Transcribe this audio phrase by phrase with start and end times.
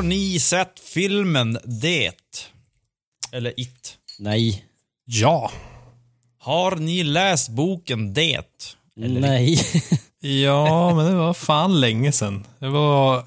[0.00, 2.12] Har ni sett filmen Det?
[3.32, 3.98] Eller It?
[4.18, 4.64] Nej.
[5.04, 5.50] Ja.
[6.38, 8.44] Har ni läst boken Det?
[9.00, 9.58] Eller Nej.
[10.20, 12.46] Ja, men det var fan länge sedan.
[12.58, 13.24] Det var...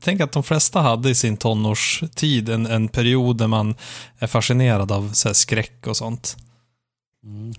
[0.00, 3.74] Tänk att de flesta hade i sin tonårstid en, en period där man
[4.18, 6.36] är fascinerad av så här, skräck och sånt.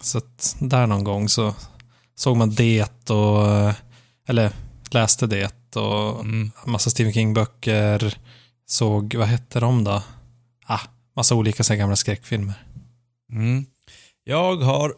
[0.01, 1.55] Så att där någon gång så
[2.15, 3.73] såg man det och,
[4.27, 4.51] eller
[4.89, 6.51] läste det och Mm.
[6.65, 8.17] massa Stephen King-böcker.
[8.65, 10.03] Såg, vad hette de då?
[10.65, 10.79] Ah,
[11.15, 12.53] massa olika så gamla skräckfilmer.
[13.31, 13.65] Mm.
[14.23, 14.93] Jag har...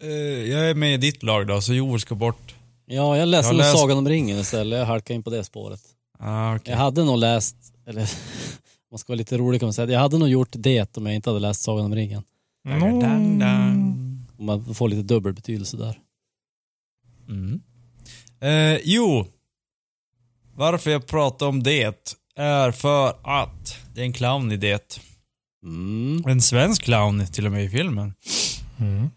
[0.00, 0.08] Eh,
[0.50, 2.54] jag är med i ditt lag då, så Joel ska bort.
[2.86, 4.78] Ja, jag läste Jag nog läst- Sagan om ringen istället.
[4.78, 5.80] Jag halkade in på det spåret.
[6.18, 6.70] Ah, okej.
[6.72, 7.56] Jag hade nog läst,
[7.86, 8.10] eller
[8.90, 11.14] man ska vara lite rolig kan man säga, jag hade nog gjort det om jag
[11.14, 12.22] inte hade läst Sagan om ringen.
[14.36, 15.98] Och Man får lite dubbel betydelse där.
[17.28, 17.60] Mm.
[18.40, 19.26] Eh, jo,
[20.54, 25.00] varför jag pratar om det är för att det är en clown i det.
[25.62, 26.24] Mm.
[26.26, 28.14] En svensk clown till och med i filmen.
[28.80, 29.10] Mm.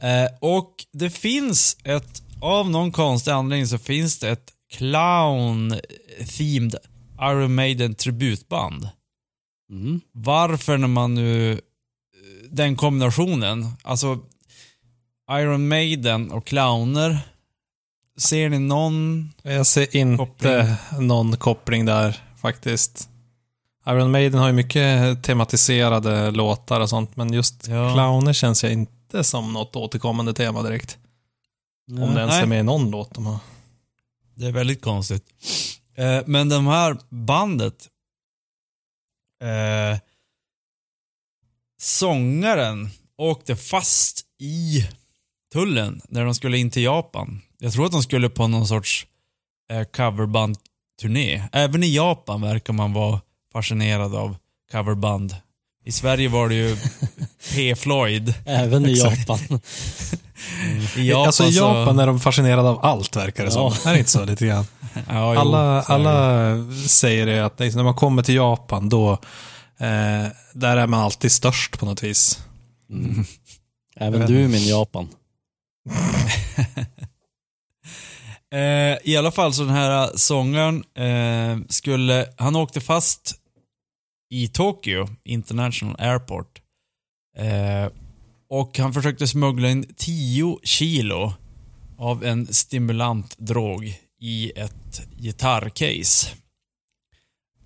[0.00, 6.76] Eh, och det finns ett, av någon konstig anledning så finns det ett clown-themed
[7.20, 8.88] Iron Maiden tributband.
[9.70, 10.00] Mm.
[10.12, 11.60] Varför när man nu,
[12.50, 14.18] den kombinationen, alltså
[15.30, 17.18] Iron Maiden och clowner,
[18.18, 19.28] ser ni någon?
[19.42, 21.06] Jag ser inte Koppling.
[21.08, 23.08] någon koppling där faktiskt.
[23.86, 27.92] Iron Maiden har ju mycket tematiserade låtar och sånt, men just Ja.
[27.94, 30.98] clowner känns ju inte som något återkommande tema direkt.
[31.90, 32.42] Om det ens Nej.
[32.42, 33.38] är med i någon låt de har.
[34.34, 35.24] Det är väldigt konstigt.
[35.96, 37.88] Eh, men de här bandet,
[39.42, 39.98] eh,
[41.80, 44.88] sångaren åkte fast i
[45.52, 47.40] tullen när de skulle in till Japan.
[47.58, 49.06] Jag tror att de skulle på någon sorts
[49.70, 49.84] eh,
[51.02, 51.48] coverband-turné.
[51.52, 53.20] Även i Japan verkar man vara
[53.52, 54.36] fascinerad av
[54.72, 55.36] coverband.
[55.84, 56.76] I Sverige var det ju
[57.54, 57.74] P.
[57.76, 58.34] Floyd.
[58.46, 58.92] Även i.
[58.94, 59.38] Japan.
[60.96, 63.70] I Japan, alltså i så- Japan är de fascinerade av allt verkar det Ja.
[63.74, 63.88] som.
[63.90, 64.64] Är det inte så lite grann?
[65.08, 66.56] Ja, jo, alla, alla
[66.88, 69.12] säger det att liksom, när man kommer till Japan då,
[69.78, 72.38] eh, där är man alltid störst på något vis.
[73.96, 75.08] Även vet du min Japan.
[78.52, 83.34] Eh, I alla fall så den här sångaren eh, skulle, han åkte fast
[84.30, 86.62] i Tokyo International Airport.
[87.36, 87.92] Eh,
[88.48, 91.32] och han försökte smuggla in 10 kilo
[91.98, 96.28] av en stimulant drog i ett gitarrcase.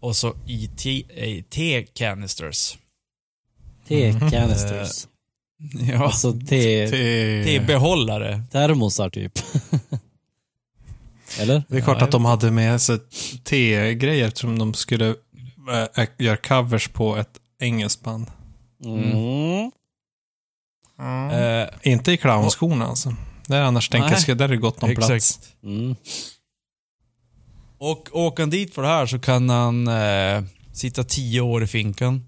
[0.00, 0.70] Och så i
[1.08, 2.78] eh, te-canisters.
[3.88, 5.06] Te-canisters.
[5.88, 6.86] Ja, Alltså te...
[6.86, 8.42] Det, te-behållare.
[8.52, 9.32] Termosar typ.
[11.40, 11.62] Eller?
[11.68, 12.98] det är klart Ja, att de hade med sig
[13.44, 15.14] te-grejer som de skulle
[15.96, 18.26] äh, göra covers på ett engelskt band.
[18.84, 19.70] Mm.
[21.32, 23.14] Eh, Inte i clownskorna alltså.
[23.46, 24.36] Där annars tänker jag, Nej.
[24.36, 25.10] där är det gott om plats.
[25.10, 25.52] exakt.
[25.62, 25.96] Mm.
[27.78, 30.42] Och åker han dit för det här så kan han eh,
[30.72, 32.24] sitta tio år i finkan.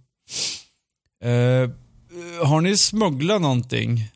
[1.25, 1.71] Eh,
[2.47, 4.09] har ni smugglat någonting?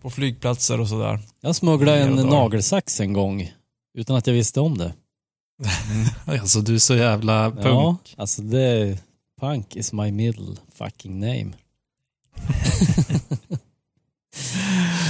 [0.00, 1.20] På flygplatser och sådär?
[1.40, 3.52] Jag smugglade en nagelsax en gång.
[3.94, 4.92] Utan att jag visste om det.
[6.26, 7.64] Alltså du är så jävla punk.
[7.64, 8.98] Ja, alltså det...
[9.40, 11.50] Punk is my middle fucking name.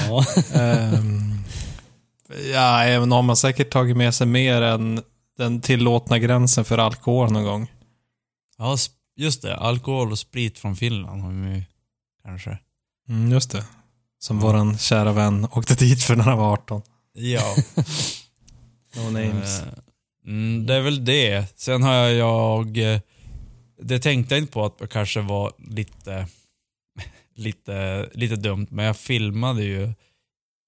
[0.08, 0.24] ja.
[0.54, 1.38] Ehm,
[2.52, 5.02] ja, även har man säkert tagit med sig mer än
[5.36, 7.70] den tillåtna gränsen för alkohol någon gång.
[8.58, 8.76] Ja,
[9.16, 9.56] just det.
[9.56, 11.64] Alkohol och sprit från Finland har vi
[12.24, 12.58] kanske.
[13.08, 13.64] Mm, just det.
[14.18, 16.82] Som våran kära vän åkte dit för när han var 18.
[17.12, 17.56] Ja.
[18.96, 19.60] No names.
[19.60, 19.66] Eh,
[20.26, 21.58] Mm, det är väl det.
[21.60, 22.78] Sen har jag...
[22.78, 23.00] eh,
[23.82, 26.26] Det tänkte jag inte på att det kanske var lite,
[27.34, 29.92] lite, lite dumt, men jag filmade ju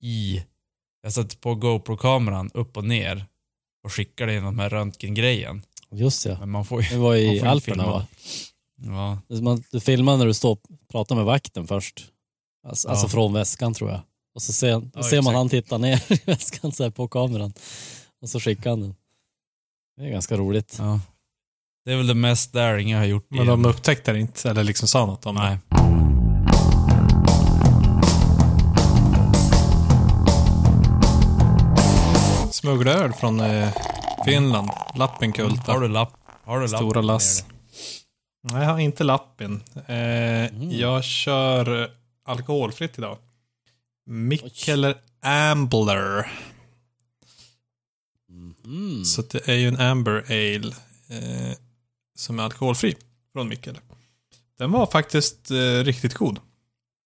[0.03, 0.43] i...
[1.03, 3.25] Jag satte på GoPro-kameran upp och ner
[3.85, 5.63] och skickade in de här röntgengrejen.
[5.93, 6.37] Just ja.
[6.41, 6.89] Men man får ju...
[6.89, 7.87] Det var i Alperna filma.
[7.93, 8.07] va?
[9.29, 9.39] Ja.
[9.43, 10.61] Man, du filmar när du står och
[10.93, 12.07] pratar med vakten först.
[12.69, 12.93] Alltså, Ja.
[12.93, 14.01] alltså från väskan tror jag.
[14.35, 17.53] Och så ser, Ja, ser man han titta ner i väskan så här på kameran.
[18.23, 18.95] Och så skickar han den.
[19.97, 20.77] Det är ganska roligt.
[20.79, 21.01] ja.
[21.85, 23.27] Det är väl det mest daring jag har gjort.
[23.29, 25.59] Men de upptäckte det inte, eller liksom sa något om Nej.
[25.71, 25.77] det.
[32.53, 33.69] Smuggla öl från eh,
[34.25, 34.71] Finland.
[34.95, 35.73] Lappenkulta.
[35.73, 36.13] Har du lapp?
[36.45, 36.81] Har du lapp?
[36.81, 37.45] Stora lass.
[38.53, 39.63] Nej, jag har inte lappen.
[39.87, 39.97] Eh,
[40.81, 41.91] Jag kör
[42.31, 43.19] alkoholfritt idag.
[44.07, 46.33] Mikkeller Ambler.
[48.65, 49.05] Mm.
[49.05, 50.75] Så det är ju en Amber Ale.
[51.09, 51.57] eh,
[52.19, 52.97] som är alkoholfri
[53.33, 53.79] från Mikkel.
[54.59, 56.41] Den var faktiskt eh, riktigt god.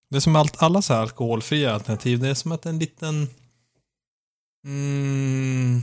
[0.09, 3.27] Det är som allt, alla så här alkoholfria alternativ, det är som att en liten
[4.65, 5.81] mm,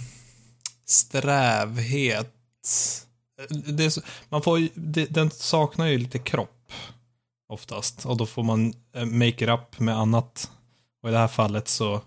[0.86, 2.34] strävhet.
[3.66, 6.61] Det så- man får, det, den saknar ju lite kropp
[7.52, 10.50] oftast och då får man eh, make it up med annat.
[11.02, 12.00] Och i det här fallet så,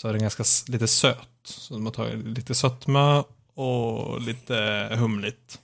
[0.00, 1.28] så är den ganska lite söt.
[1.44, 3.24] Så man tar lite sötma
[3.54, 5.60] och lite humligt.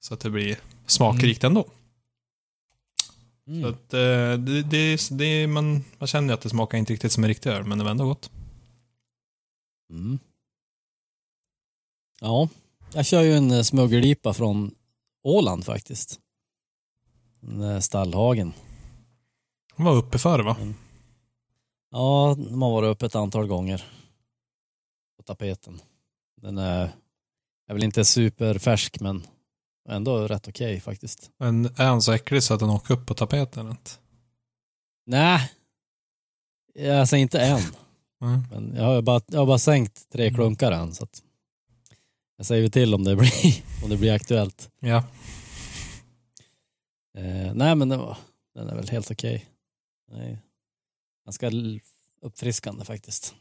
[0.00, 1.64] Så att det blir smakrikt ändå.
[1.64, 3.70] Så Mm.
[3.70, 7.24] att, eh, det, det, det, man, man känner ju att det smakar inte riktigt som
[7.24, 8.30] en riktig öl, men det var ändå gott.
[9.90, 10.18] Mm.
[12.20, 12.48] Ja,
[12.94, 14.74] jag kör ju en eh, smuggeldipa från
[15.22, 16.20] Åland faktiskt.
[17.42, 18.52] Där Stallhagen.
[19.76, 20.56] Den var uppe förr va?
[21.90, 23.84] Ja, de har varit uppe ett antal gånger
[25.16, 25.80] på tapeten.
[26.42, 26.92] Den är,
[27.68, 29.26] är väl inte superfärsk men
[29.88, 31.30] ändå rätt okej faktiskt.
[31.38, 33.70] Men är han så äcklig så att den åker upp på tapeten?
[33.70, 33.90] Inte?
[35.06, 35.50] Nej,
[36.74, 37.60] jag säger inte än.
[38.22, 38.42] Mm.
[38.50, 40.34] Men jag har bara, jag har bara sänkt tre Mm.
[40.34, 41.22] klunkar än så att
[42.36, 44.70] jag säger till om det blir, om det blir aktuellt.
[44.80, 45.04] Ja.
[47.14, 48.16] Eh, nej men den, var,
[48.54, 49.46] den är väl helt okej.
[50.12, 50.38] Nej.
[51.24, 51.50] Ganska
[52.20, 53.34] uppfriskande faktiskt.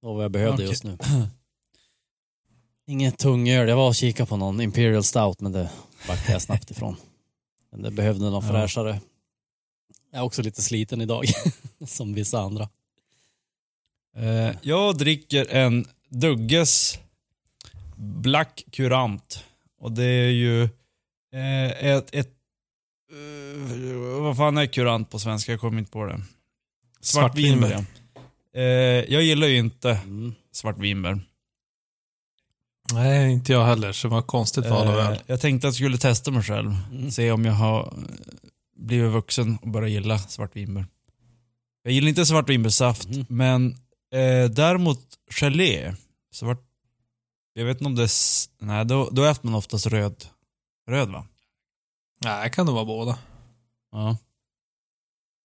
[0.00, 0.66] Det var vad jag behövde Okej.
[0.66, 0.98] just nu.
[2.86, 3.68] Inget tungöl.
[3.68, 5.70] Jag var och kikade på någon Imperial Stout men det
[6.08, 6.96] backade jag snabbt ifrån.
[7.70, 8.50] Men det behövde någon Ja.
[8.52, 9.00] fräschare.
[10.10, 11.24] Jag är också lite sliten idag.
[11.86, 12.68] som vissa andra.
[14.16, 16.98] Eh, jag dricker en Dugges
[17.96, 19.44] Black Curant.
[19.78, 20.62] Och det är ju
[21.32, 22.37] eh, ett, ett
[23.10, 25.52] eh, vad fan är kurant på svenska?
[25.52, 26.20] Jag kommer inte på det.
[27.00, 27.70] Svartvinbär.
[27.70, 28.60] Ja.
[28.60, 28.64] Eh,
[29.14, 30.34] jag gillar ju inte Mm.
[30.52, 31.20] svartvinbär.
[32.92, 35.18] Nej, inte jag heller, så det var konstigt val av Eh, öl.
[35.26, 36.74] jag tänkte att jag skulle testa mig själv.
[36.92, 37.10] Mm.
[37.10, 37.94] Se om jag har
[38.76, 40.86] blivit vuxen och börjat gilla svartvinbär.
[41.82, 43.26] Jag gillar inte svartvinbärssaft, Mhm.
[43.28, 43.70] men
[44.12, 45.00] eh, däremot
[45.40, 45.94] gelé.
[46.32, 46.62] Svart,
[47.52, 48.10] jag vet inte om det är...
[48.64, 50.24] Nej, då, då äter man oftast röd.
[50.90, 51.26] Röd va?
[52.18, 53.18] Nej, det kan nog vara båda.
[53.92, 54.16] Ja.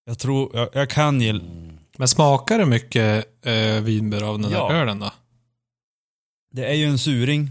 [0.06, 1.44] Jag tror, jag, jag kan gilla...
[1.44, 1.78] Mm.
[1.98, 4.68] Men smakar det mycket eh, vinbär av den Ja.
[4.70, 5.12] där ölen då?
[6.52, 7.50] Det är ju en suring,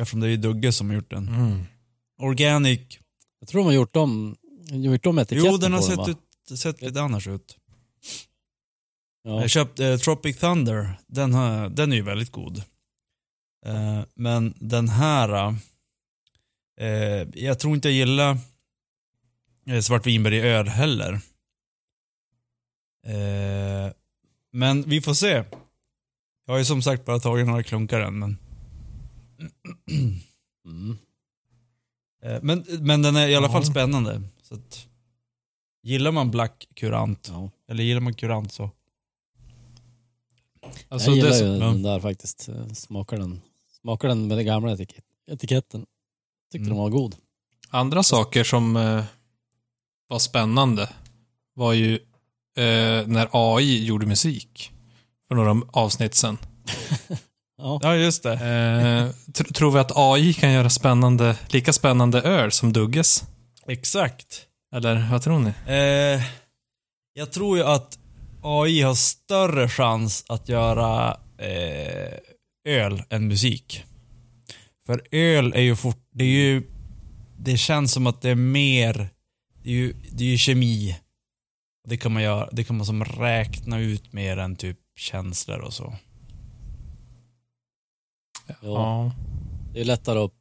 [0.00, 1.28] eftersom det är ju Dugge som har gjort den.
[1.28, 1.62] Mm.
[2.22, 2.80] Organic.
[3.40, 4.36] Jag tror de har gjort om,
[4.70, 6.08] gjort om etiketten Jo, den har på sett, va?
[6.50, 7.56] ut, sett lite annars ut.
[9.22, 9.40] Ja.
[9.40, 10.98] Jag köpte eh, Tropic Thunder.
[11.06, 12.58] Den, har, den är ju väldigt god.
[13.66, 15.54] Eh, men den här, eh,
[17.34, 18.38] jag tror inte jag gillar
[19.66, 21.12] eh, svartvinbär i öl heller.
[23.06, 23.92] Eh,
[24.52, 25.44] men vi får se.
[26.46, 28.38] Jag har ju som sagt bara tagit några klunkar än, men...
[30.66, 30.98] Mm.
[32.22, 33.52] Eh, men, men den är i alla Ja.
[33.52, 34.22] fall spännande.
[34.42, 34.86] Så att,
[35.82, 37.50] gillar man Black Curant, Ja.
[37.68, 38.70] eller gillar man Curant så...
[40.88, 42.48] Alltså, jag gillar det, ju den där faktiskt.
[42.48, 43.40] Eh, Smakar den,
[43.80, 45.86] smakar den med den gamla etik etiketten.
[46.56, 46.68] Tyckte Mm.
[46.68, 47.14] den var god.
[47.70, 49.04] Andra saker som eh,
[50.08, 50.88] var spännande
[51.54, 51.94] var ju
[52.56, 54.72] eh, när AI gjorde musik
[55.28, 56.38] för några avsnitt sedan.
[57.58, 57.80] Ja.
[57.82, 58.32] Ja, just det.
[58.32, 63.24] Eh, tr- tror vi att AI kan göra spännande, lika spännande öl som Dugges?
[63.66, 64.46] Exakt.
[64.74, 65.52] Eller vad tror ni?
[65.66, 66.22] Eh,
[67.12, 67.98] jag tror ju att
[68.42, 72.12] AI har större chans att göra eh,
[72.68, 73.84] öl än musik.
[74.86, 76.62] För öl är ju fort, det är ju,
[77.38, 79.08] det känns som att det är mer,
[79.62, 80.96] det är ju, det är ju kemi.
[81.88, 85.72] Det kan man göra, det kan man som räkna ut mer än typ känslor och
[85.72, 85.94] så.
[88.62, 89.12] Ja.
[89.72, 90.32] Det är lättare att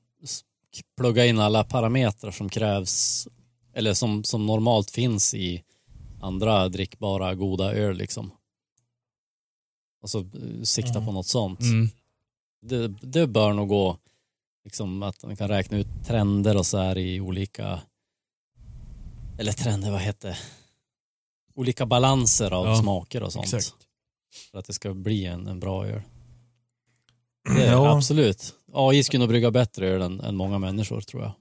[0.98, 3.28] plugga in alla parametrar som krävs
[3.74, 5.64] eller som, som normalt finns i
[6.22, 8.32] andra drickbara goda öl liksom.
[10.02, 11.06] Alltså eh, sikta Mm.
[11.06, 11.60] på något sånt.
[11.62, 11.90] Mm.
[12.62, 13.98] Det, det bör nog gå
[14.66, 17.82] liksom att man kan räkna ut trender och så här i olika
[19.40, 20.38] eller trender, vad heter det?
[21.56, 23.46] Olika balanser av Ja, smaker och sånt.
[23.46, 23.76] Exakt.
[24.52, 26.02] För att det ska bli en, en bra öl.
[27.56, 27.96] Det Ja.
[27.98, 28.54] Absolut.
[28.74, 31.32] AI skulle nog brygga bättre öl än, än många människor tror jag.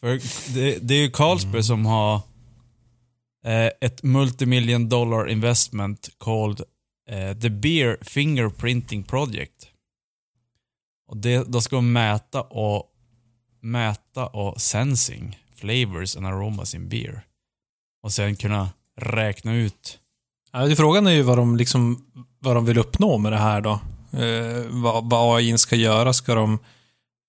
[0.00, 0.20] För
[0.54, 1.62] det, det är ju Carlsberg Mm.
[1.62, 2.14] som har
[3.44, 6.60] eh, ett multimillion dollar investment called
[7.08, 9.68] eh, the Beer Fingerprinting Project.
[11.08, 12.90] Och det, då ska de mäta och
[13.60, 17.22] mäta och sensing flavors and aromas in beer.
[18.02, 18.68] Och sen kunna
[19.00, 19.98] räkna ut.
[20.52, 22.04] Ja, frågan är ju vad de, liksom,
[22.38, 23.80] vad de vill uppnå med det här då.
[24.12, 26.12] Eh, vad, vad AI ska göra.
[26.12, 26.58] Ska de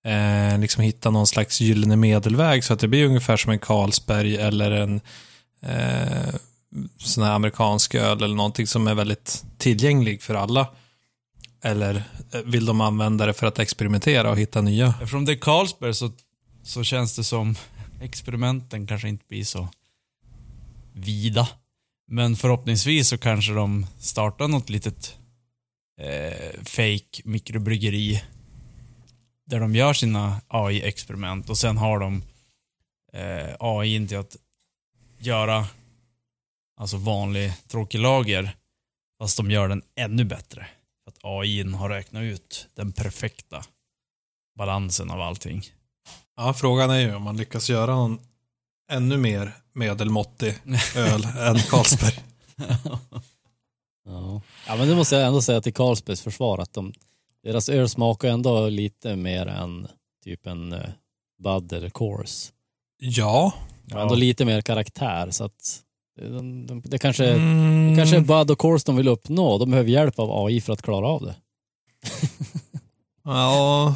[0.06, 4.36] eh, liksom hitta någon slags gyllene medelväg så att det blir ungefär som en Carlsberg
[4.36, 5.02] eller en
[5.62, 6.36] eh,
[6.98, 10.68] sån här amerikansk öl eller någonting som är väldigt tillgänglig för alla.
[11.66, 14.88] Eller eh, vill de använda det för att experimentera och hitta nya?
[14.88, 16.12] Eftersom det är Carlsberg så,
[16.64, 17.56] så känns det som
[18.02, 19.68] experimenten kanske inte blir så
[20.94, 21.50] vida.
[22.08, 25.18] Men förhoppningsvis så kanske de startar något litet
[26.02, 28.24] eh, fake mikrobryggeri
[29.46, 32.24] där de gör sina AI-experiment och sen har de
[33.14, 34.38] eh, AI till att
[35.20, 35.68] göra
[36.78, 38.56] alltså vanlig tråkig lager
[39.20, 40.68] fast de gör den ännu bättre.
[41.26, 43.64] AI har räknat ut den perfekta
[44.58, 45.62] balansen av allting.
[46.38, 48.20] Ja, frågan är ju om man lyckas göra någon
[48.92, 50.56] ännu mer medelmåttig
[50.96, 52.20] öl än Carlsberg.
[54.08, 54.42] Ja.
[54.68, 56.94] ja, men det måste jag ändå säga till Carlsbergs försvar att de,
[57.44, 59.88] deras öl smakar ändå lite mer än
[60.24, 60.90] typ en uh,
[61.44, 62.52] Bud eller Coors.
[62.98, 63.54] Ja.
[63.86, 64.02] Ja.
[64.02, 65.82] Ändå lite mer karaktär så att
[66.16, 67.90] de, de, det kanske, Mm.
[67.90, 69.58] det kanske är Bud och Coors de vill uppnå.
[69.58, 71.36] De behöver hjälp av AI för att klara av det.
[73.24, 73.96] Ja,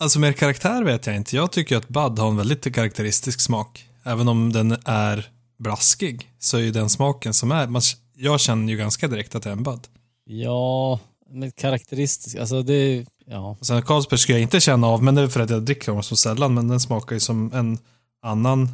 [0.00, 1.36] alltså mer karaktär vet jag inte.
[1.36, 3.84] Jag tycker att Bud har en väldigt karaktäristisk smak.
[4.04, 5.28] Även om den är
[5.58, 7.82] blaskig så är ju den smaken som är, man,
[8.16, 9.80] jag känner ju ganska direkt att det är en Bud.
[10.24, 11.00] Ja,
[11.30, 13.56] men karaktäristiskt, alltså det, ja.
[13.60, 15.92] Och sen Carlsberg skulle jag inte känna av, men det är för att jag dricker
[15.92, 17.78] dem så sällan, men den smakar ju som en
[18.22, 18.68] annan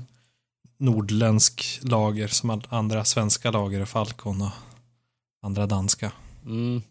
[0.78, 4.50] nordländsk lager som andra svenska lager, Falcon och
[5.42, 6.12] andra danska.
[6.44, 6.82] Mm.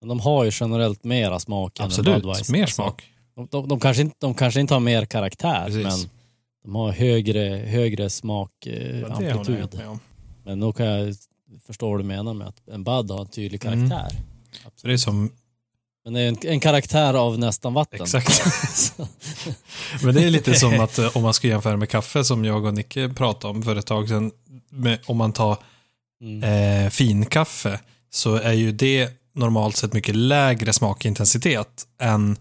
[0.00, 2.52] Men de har ju generellt mera smak än Absolut, Budweiser.
[2.52, 3.12] mer Alltså, smak.
[3.34, 5.84] De, de, de, kanske inte, de kanske inte har mer karaktär, Precis.
[5.84, 6.10] men
[6.62, 9.98] de har högre, högre smak, eh, Ja.
[10.44, 11.14] Men då kan jag
[11.66, 13.90] förstå vad du menar med att en Bud har en tydlig Mm.
[13.90, 14.18] karaktär.
[14.76, 15.30] Så det är som,
[16.08, 18.02] Men det är en, en karaktär av nästan vatten.
[18.02, 18.42] exakt.
[20.02, 22.64] Men det är lite som att eh, om man ska jämföra med kaffe som jag
[22.64, 24.32] och Nicke pratade om för ett tag sedan.
[24.70, 25.56] Med, om man tar
[26.22, 26.84] mm.
[26.84, 32.36] eh, finkaffe så är ju det normalt sett mycket lägre smakintensitet än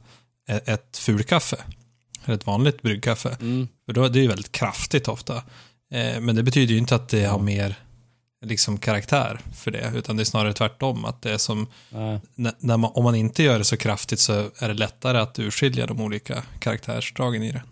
[0.50, 1.57] e- ett fulkaffe.
[2.25, 3.38] Ett vanligt bryggkaffe.
[3.41, 3.67] Mm.
[3.86, 5.36] För då, det är ju väldigt kraftigt ofta.
[5.93, 7.75] Eh, men det betyder ju inte att det har mer
[8.46, 11.06] liksom, karaktär för det, utan det är snarare tvärtom.
[11.06, 11.67] Att det är som,
[12.36, 15.39] n- när man, om man inte gör det så kraftigt så är det lättare att
[15.39, 17.63] urskilja de olika karaktärsdragen i det.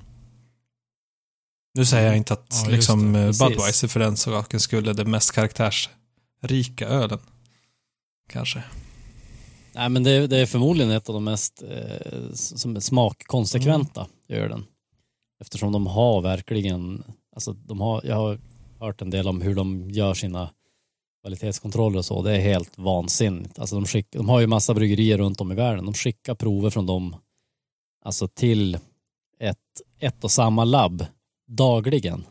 [1.74, 3.32] Nu säger jag inte att Ja, liksom, eh.
[3.40, 7.20] Budweiser för den saken skulle är den mest karaktärsrika ölen.
[8.30, 8.64] Kanske.
[9.74, 14.44] Nej men det, det är förmodligen ett av de mest eh, som är smakkonsekventa Mm.
[14.44, 14.66] ölen.
[15.42, 17.04] Eftersom de har verkligen,
[17.36, 18.40] alltså de har, jag har
[18.80, 20.50] hört en del om hur de gör sina
[21.22, 22.22] kvalitetskontroller och så.
[22.22, 23.60] Det är helt vansinnigt.
[23.60, 25.86] Alltså de, skick, de har ju massa bryggerier runt om i världen.
[25.86, 27.16] De skickar prover från dem
[28.06, 28.76] alltså till
[29.40, 29.58] ett,
[30.00, 31.06] ett och samma labb
[31.48, 32.24] dagligen.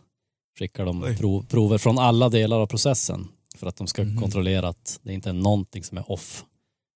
[0.59, 4.21] Skickar de prov, prover från alla delar av processen för att de ska Mhm.
[4.21, 6.45] kontrollera att det inte är någonting som är off.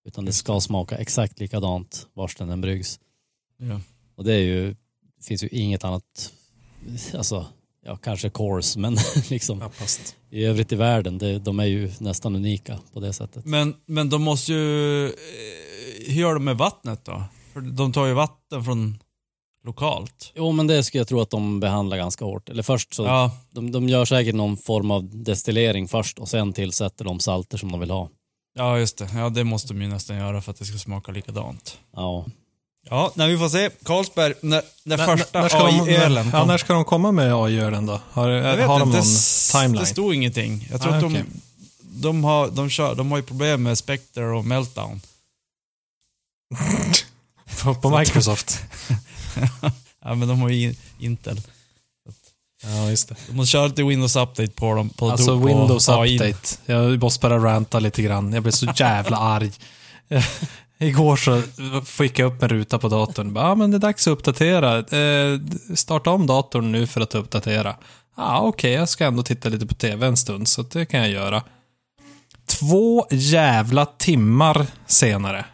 [0.04, 3.00] Utan det ska smaka exakt likadant vars den än bryggs.
[3.56, 3.80] Ja.
[4.14, 4.76] Och det är ju,
[5.22, 6.32] finns ju inget annat,
[7.14, 7.46] alltså,
[7.88, 8.96] ja kanske course, men
[9.30, 10.16] liksom Knappast.
[10.30, 13.44] i övrigt i världen, det, de är ju nästan unika på det sättet.
[13.44, 15.04] Men, men de måste ju...
[15.06, 15.12] eh,
[16.06, 17.22] Hur gör de med vattnet då?
[17.52, 18.98] För de tar ju vatten från
[19.64, 20.32] lokalt.
[20.36, 22.48] Jo men det skulle jag tro att de behandlar ganska hårt.
[22.48, 26.52] Eller först så, Ja, de, de gör säkert någon form av destillering först och sen
[26.52, 28.08] tillsätter de salter som de vill ha.
[28.54, 29.08] ja, just det.
[29.14, 31.78] Ja, det måste de ju nästan göra för att det ska smaka likadant.
[31.96, 32.26] Ja.
[32.90, 33.70] Ja, när vi får se.
[33.84, 37.34] Carlsberg, när, när När- första när ska de- AI-ölen Ja, när ska de komma med
[37.34, 38.00] AI-ölen då?
[38.10, 39.80] Har, Jag vet har de inte, någon det, timeline?
[39.80, 40.68] det stod ingenting.
[40.70, 41.24] Jag tror Ah, att de, okej.
[41.80, 45.00] de, har, de, kör, de har ju problem med Spectre och Meltdown.
[47.62, 48.62] på, på Microsoft?
[50.04, 51.40] ja, men de har ju Intel.
[52.62, 53.14] ja, just det.
[53.28, 54.88] De måste köra lite Windows Update på dem.
[54.90, 56.14] På, Alltså på Windows AI.
[56.16, 56.48] Update.
[56.66, 58.32] Jag måste bara ranta lite grann.
[58.32, 59.52] Jag blev så jävla arg.
[60.78, 61.42] Igår så
[61.84, 63.32] fick jag upp en ruta på datorn.
[63.36, 64.78] Ja, ah, men det är dags att uppdatera.
[64.78, 65.40] Eh,
[65.74, 67.76] starta om datorn nu för att uppdatera.
[68.16, 71.00] Ja, ah, okej, jag ska ändå titta lite på tv en stund, så det kan
[71.00, 71.42] jag göra.
[72.46, 75.44] Två jävla timmar senare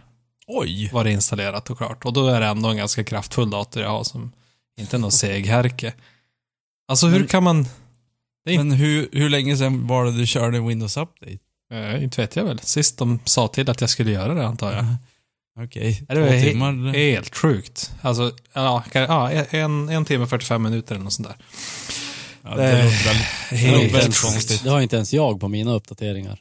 [0.46, 0.90] Oj!
[0.92, 2.04] var det installerat och klart.
[2.04, 4.32] Och då är det ändå en ganska kraftfull dator jag har som
[4.80, 5.92] inte är någon seghärke.
[6.88, 7.66] Alltså hur Men- kan man...
[8.46, 11.38] Men hur, hur länge sedan var det du körde Windows Update?
[11.72, 12.58] eh, inte vet jag väl.
[12.58, 14.84] Sist de sa till att jag skulle göra det antar jag.
[15.60, 16.92] Okej, det två timmar.
[16.92, 17.92] Helt sjukt.
[18.02, 21.36] Alltså, ja, ja en, en timme och 45 minuter eller något sånt där.
[22.42, 23.26] Ja, det Eh, låter väldigt...
[23.50, 24.64] Helt, väldigt konstigt.
[24.64, 26.40] Det har inte ens jag på mina uppdateringar.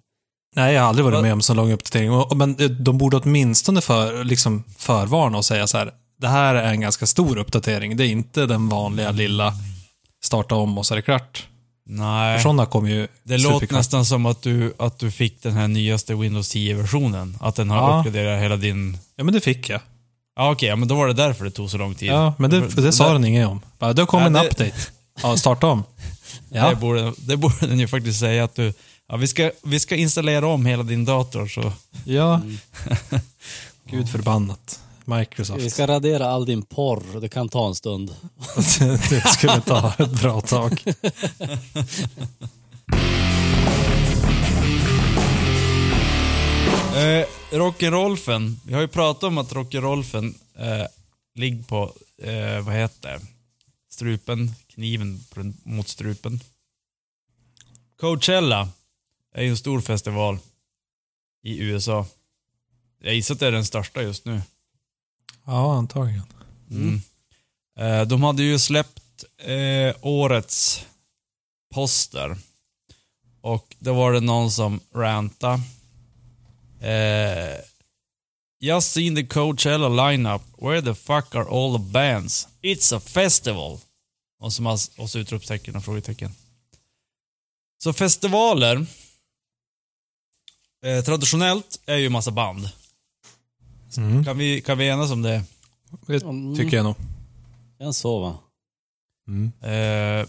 [0.56, 2.12] Nej, jag har aldrig varit med om så lång uppdatering.
[2.36, 5.92] Men de borde åtminstone för, liksom förvarna och säga så här,
[6.22, 7.98] det här är en ganska stor uppdatering.
[7.98, 9.54] Det är inte den vanliga lilla
[10.26, 11.48] starta om och så är det klart.
[11.86, 12.38] Nej.
[12.38, 15.68] För sådana kommer ju Det låter nästan som att du, att du fick den här
[15.68, 17.38] nyaste Windows 10-versionen.
[17.42, 17.98] Att den har Ja.
[18.00, 18.98] uppgraderat hela din...
[19.16, 19.82] Ja, men det fick jag.
[20.36, 22.10] Ja okej, ja, men då var det därför det tog så lång tid.
[22.10, 23.62] Ja, men det, För- det sa där- den inget om.
[23.80, 24.74] Bara, det kom Ja, en det- update.
[25.24, 25.84] Ja, starta om.
[26.50, 28.74] Det, Ja, borde, det borde den ju faktiskt säga att du...
[29.08, 31.74] Ja, vi ska, vi ska installera om hela din dator så...
[32.06, 32.36] ja.
[32.36, 32.58] Mm.
[33.90, 34.80] Gud förbannat.
[35.06, 35.62] Microsoft.
[35.62, 37.20] Vi ska radera all din porr.
[37.22, 38.16] Det kan ta en stund.
[39.10, 40.84] det skulle ta ett bra tag.
[46.94, 48.56] Eh, Rock'n'Rolfen.
[48.66, 50.88] Vi har ju pratat om att Rock'n'Rolfen eh,
[51.36, 53.20] ligger på, eh, vad heter det?
[53.90, 55.24] Strupen, kniven
[55.64, 56.40] mot strupen.
[58.00, 58.70] Coachella
[59.34, 60.38] är ju en stor festival
[61.44, 62.06] i USA.
[63.00, 64.42] Jag gissar att det är den största just nu.
[65.46, 66.26] Ja, antagligen.
[66.72, 67.02] Mm.
[67.80, 70.86] Eh, de hade ju släppt eh, årets
[71.74, 72.38] poster.
[73.42, 75.54] Och då var det någon som ranta.
[76.82, 77.60] Eh,
[78.60, 80.42] Just seen the Coachella lineup.
[80.58, 82.48] Where the fuck are all the bands?
[82.62, 83.80] It's a festival.
[84.40, 86.32] Och så, och så utropstecken och frågetecken.
[87.84, 88.86] Så festivaler.
[90.86, 92.70] Eh, traditionellt är ju massa band.
[93.98, 94.26] Mm.
[94.26, 95.44] Kan vi, kan vi enas om det?
[96.08, 96.56] Det Mm.
[96.56, 96.96] tycker jag nog.
[97.80, 98.38] En så va?
[99.28, 99.52] Mm.
[99.62, 100.26] Eh,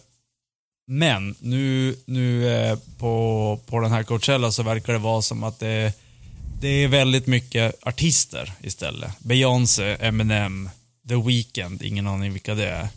[0.87, 5.59] men nu, nu eh, på, på den här Coachella så verkar det vara som att
[5.59, 5.93] det,
[6.61, 9.19] det är väldigt mycket artister istället.
[9.21, 10.71] Beyoncé, Eminem,
[11.09, 12.89] The Weeknd, ingen aning vilka det är.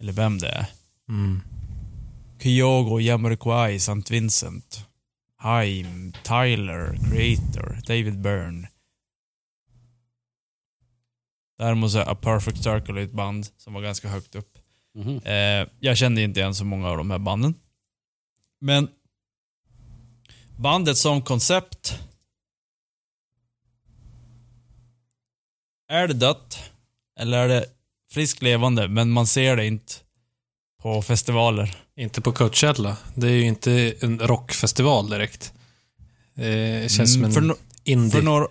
[0.00, 0.66] Eller vem det är.
[1.08, 1.42] Mm.
[2.42, 3.92] Kyogo, Jamiroquai, St.
[4.14, 4.84] Vincent,
[5.36, 8.68] Haim, Tyler, Creator, David Byrne.
[11.58, 14.58] Däremot så är A Perfect Circle ett band som var ganska högt upp.
[14.94, 15.18] Mhm.
[15.24, 17.54] Eh, jag kände inte igen så många av de här banden.
[18.60, 18.88] Men
[20.56, 21.98] bandet som koncept.
[25.88, 26.58] Är det dött?
[27.20, 27.66] Eller är det
[28.12, 28.88] friskt levande?
[28.88, 29.92] Men man ser det inte
[30.82, 31.76] på festivaler.
[31.96, 32.96] Inte på Coachella.
[33.14, 35.52] Det är ju inte en rockfestival direkt.
[36.34, 38.48] Det känns Mm, som för, en no- för, indie-festival.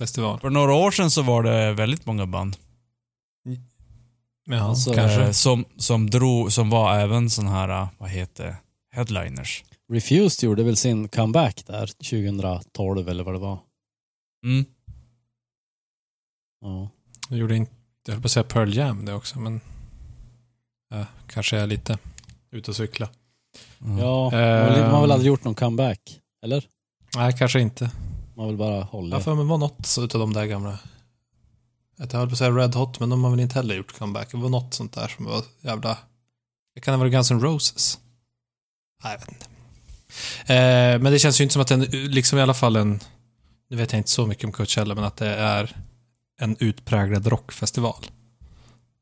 [0.00, 2.56] Några, för några år sedan så var det väldigt många band.
[4.44, 5.22] Ja, Alltså, kanske.
[5.22, 8.56] Eh, som, som, drog, som var även sån här, eh, vad heter
[8.94, 9.64] headliners.
[9.92, 13.58] Refused gjorde väl sin comeback där 2012 eller vad det var.
[14.44, 14.64] Mm.
[16.60, 16.88] Ja.
[17.28, 17.72] Jag gjorde inte,
[18.06, 19.60] jag höll på att säga Pearl Jam det också, men
[20.90, 21.98] ja, kanske är lite
[22.50, 23.08] ute och cykla.
[23.78, 24.66] Ja, Ehm.
[24.66, 26.20] har väl- man har väl aldrig gjort någon comeback?
[26.44, 26.64] Eller?
[27.16, 27.90] Nej, kanske inte.
[28.34, 29.16] Man vill bara Jag hålla.
[29.16, 30.78] har för mig det var något utav de där gamla.
[31.96, 34.30] Jag höll på att säga Red Hot, men de har väl inte heller gjort comeback.
[34.30, 35.98] Det var något sånt där som var jävla...
[36.74, 37.98] Det kan ha varit Guns N' Roses.
[39.04, 39.46] Nej, jag vet inte.
[40.54, 43.00] Eh, men det känns ju inte som att den, liksom i alla fall en...
[43.70, 45.76] Nu vet jag inte så mycket om Coachella, men att det är
[46.40, 48.06] en utpräglad rockfestival.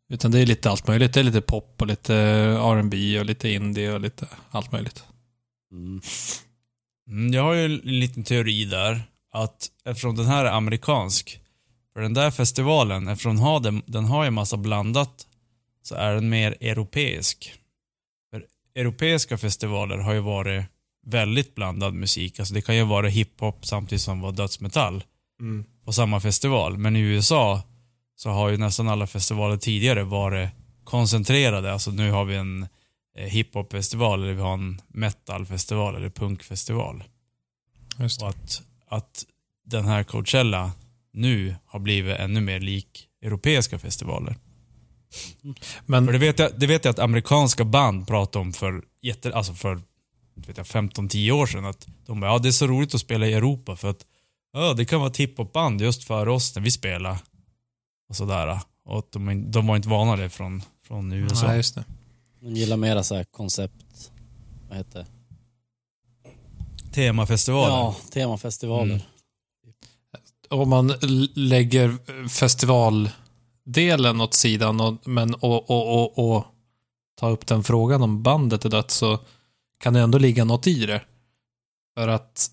[0.08, 1.12] Utan det är lite allt möjligt.
[1.14, 5.04] Det är lite pop och lite R&B och lite indie och lite allt möjligt.
[5.72, 6.00] Mm.
[7.08, 9.02] Mm, jag har ju en liten teori där.
[9.32, 11.40] Att eftersom den här är amerikansk.
[11.92, 15.26] För den där festivalen, eftersom den har, den, den har ju massa blandat.
[15.82, 17.54] Så är den mer europeisk.
[18.30, 20.64] För europeiska festivaler har ju varit
[21.06, 22.38] väldigt blandad musik.
[22.38, 25.04] Alltså det kan ju vara hiphop samtidigt som var dödsmetall.
[25.84, 26.78] på samma festival.
[26.78, 27.62] Men i USA
[28.16, 30.50] så har ju nästan alla festivaler tidigare varit
[30.84, 31.72] koncentrerade.
[31.72, 32.68] Alltså nu har vi en
[33.16, 37.04] eh, hiphop-festival eller vi har en metal-festival eller punkfestival.
[37.98, 38.26] Just det.
[38.26, 39.24] Och att, att
[39.64, 40.72] den här Coachella
[41.12, 44.36] nu har blivit ännu mer lik europeiska festivaler.
[45.86, 49.34] Men För det vet jag, det vet jag att amerikanska band pratade om för, jätte,
[49.34, 49.80] alltså för
[50.36, 51.64] inte vet jag, 15-10 år sedan.
[51.64, 54.06] Att de bara, ja det är så roligt att spela i Europa för att
[54.52, 57.18] ja, det kan vara ett hiphopband just för oss när vi spelar.
[58.08, 58.58] Och sådär.
[58.84, 61.46] Och att de, de var inte vana det från, från USA.
[61.46, 61.84] Nej, just det.
[62.40, 64.10] De gillar mera så här koncept...
[64.68, 65.06] Vad heter det?
[66.92, 67.74] Temafestivaler.
[67.74, 68.94] Ja, temafestivaler.
[68.94, 69.00] Mm.
[70.48, 70.94] om man
[71.34, 71.96] lägger
[72.28, 76.44] festivaldelen åt sidan och, men, och, och, och, och
[77.20, 79.18] ta upp den frågan om bandet är dött så
[79.78, 81.02] kan det ändå ligga något i det.
[81.98, 82.50] För att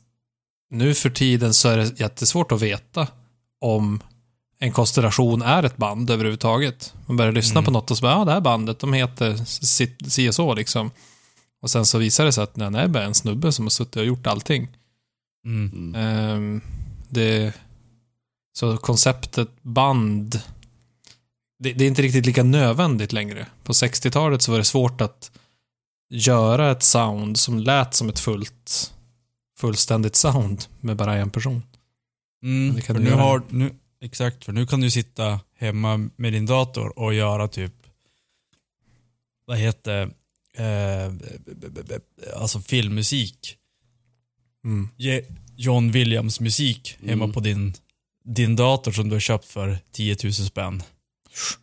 [0.69, 3.07] nu för tiden så är det jättesvårt att veta
[3.61, 3.99] om
[4.59, 6.93] en konstellation är ett band överhuvudtaget.
[7.05, 7.65] Man börjar lyssna Mm.
[7.65, 10.53] på något och så bara, ja det här bandet, de heter si- si och så
[10.53, 10.91] liksom.
[11.61, 13.95] Och sen så visar det sig att det är bara en snubbe som har suttit
[13.95, 14.67] och gjort allting.
[15.45, 15.95] Mm.
[15.95, 16.61] Ehm,
[17.09, 17.53] det,
[18.53, 20.41] så konceptet band
[21.59, 23.47] det, det är inte riktigt lika nödvändigt längre.
[23.63, 25.31] På 60-talet så var det svårt att
[26.09, 28.93] göra ett sound som lät som ett fullt,
[29.59, 31.63] fullständigt sound med bara en person.
[32.43, 33.21] Mm, Det kan för nu göra.
[33.21, 37.73] har, nu, exakt, för nu kan du sitta hemma med din dator och göra typ,
[39.45, 40.13] vad heter
[40.57, 41.13] eh,
[42.35, 43.57] alltså filmmusik.
[44.65, 44.89] Mm.
[44.97, 47.33] Ge John Williams musik hemma Mm.
[47.33, 47.73] på din,
[48.23, 50.83] din dator som du har köpt för 10 000 spänn.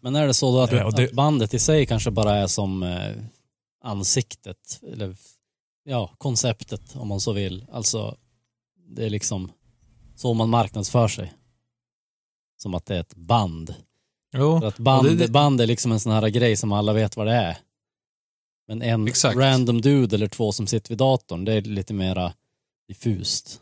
[0.00, 2.35] Men är det så då att, Ja, och det- att bandet i sig kanske bara
[2.37, 3.16] är som eh,
[3.85, 5.16] ansiktet, eller
[5.85, 7.66] ja, konceptet om man så vill.
[7.72, 8.16] Alltså,
[8.88, 9.52] det är liksom
[10.16, 11.33] så man marknadsför sig.
[12.57, 13.74] Som att det är ett band.
[14.37, 16.92] Jo, För att band, och det- band är liksom en sån här grej som alla
[16.92, 17.57] vet vad det är.
[18.68, 19.37] Men en Exakt.
[19.38, 22.33] random dude eller två som sitter vid datorn, det är lite mera
[22.88, 23.61] diffust.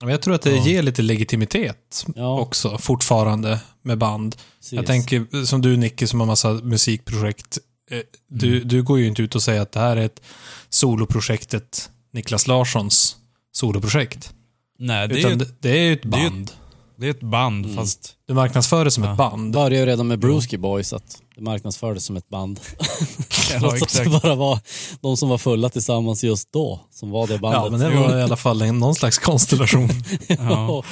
[0.00, 0.66] men jag tror att det Ja.
[0.66, 4.36] ger lite legitimitet Ja, också, fortfarande, med band.
[4.58, 4.72] precis.
[4.72, 7.58] Jag tänker, som du Nicky som har massa musikprojekt.
[7.90, 8.68] eh, Du, Mm.
[8.68, 10.20] du går ju inte ut och säger att det här är ett
[10.68, 13.16] soloprojektet, Niklas Larssons
[13.52, 14.34] soloprojekt.
[14.78, 16.50] Nej, det är, Utan ju, det, det är ju ett det är ju- band.
[16.98, 17.76] Det är ett band Mm.
[17.76, 19.10] fast, Du marknadsför det som Ja.
[19.12, 19.52] ett band.
[19.52, 22.60] Det började ju redan med Brewski Boys, att det marknadsfördes som ett band.
[23.52, 24.58] ja, Trots att det bara var
[25.00, 27.62] de som var fulla tillsammans just då, som var det bandet.
[27.64, 29.88] Ja, men det var i alla fall någon slags konstellation.
[30.28, 30.82] Ja.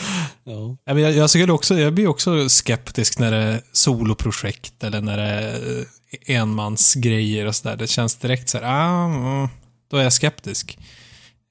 [0.44, 0.76] ja.
[0.84, 5.00] Ja, men jag, jag, skulle också, jag blir också skeptisk när det är soloprojekt eller
[5.00, 5.84] när det är
[6.26, 7.76] enmansgrejer och sådär.
[7.76, 9.48] Det känns direkt så här, ah, mm,
[9.90, 10.78] då är jag skeptisk.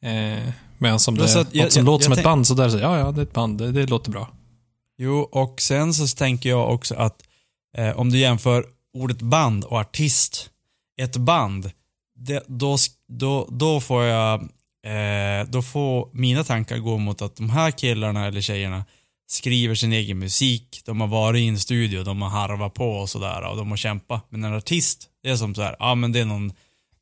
[0.03, 2.53] Eh, Medan som det jag- något som jag- låter som jag ett tänk- band, så
[2.53, 4.29] där så ja, ja, det är ett band, det, det låter bra.
[4.97, 7.23] Jo, och sen så tänker jag också att
[7.77, 10.49] eh, om du jämför ordet band och artist.
[11.01, 11.71] Ett band,
[12.15, 12.77] det, då,
[13.07, 14.41] då, då får jag,
[14.85, 18.85] eh, då får mina tankar gå mot att de här killarna eller tjejerna
[19.27, 20.81] skriver sin egen musik.
[20.85, 23.77] De har varit i en studio, de har harvat på och sådär och de har
[23.77, 24.25] kämpat.
[24.29, 26.53] Men en artist, det är som så här, ja men det är någon,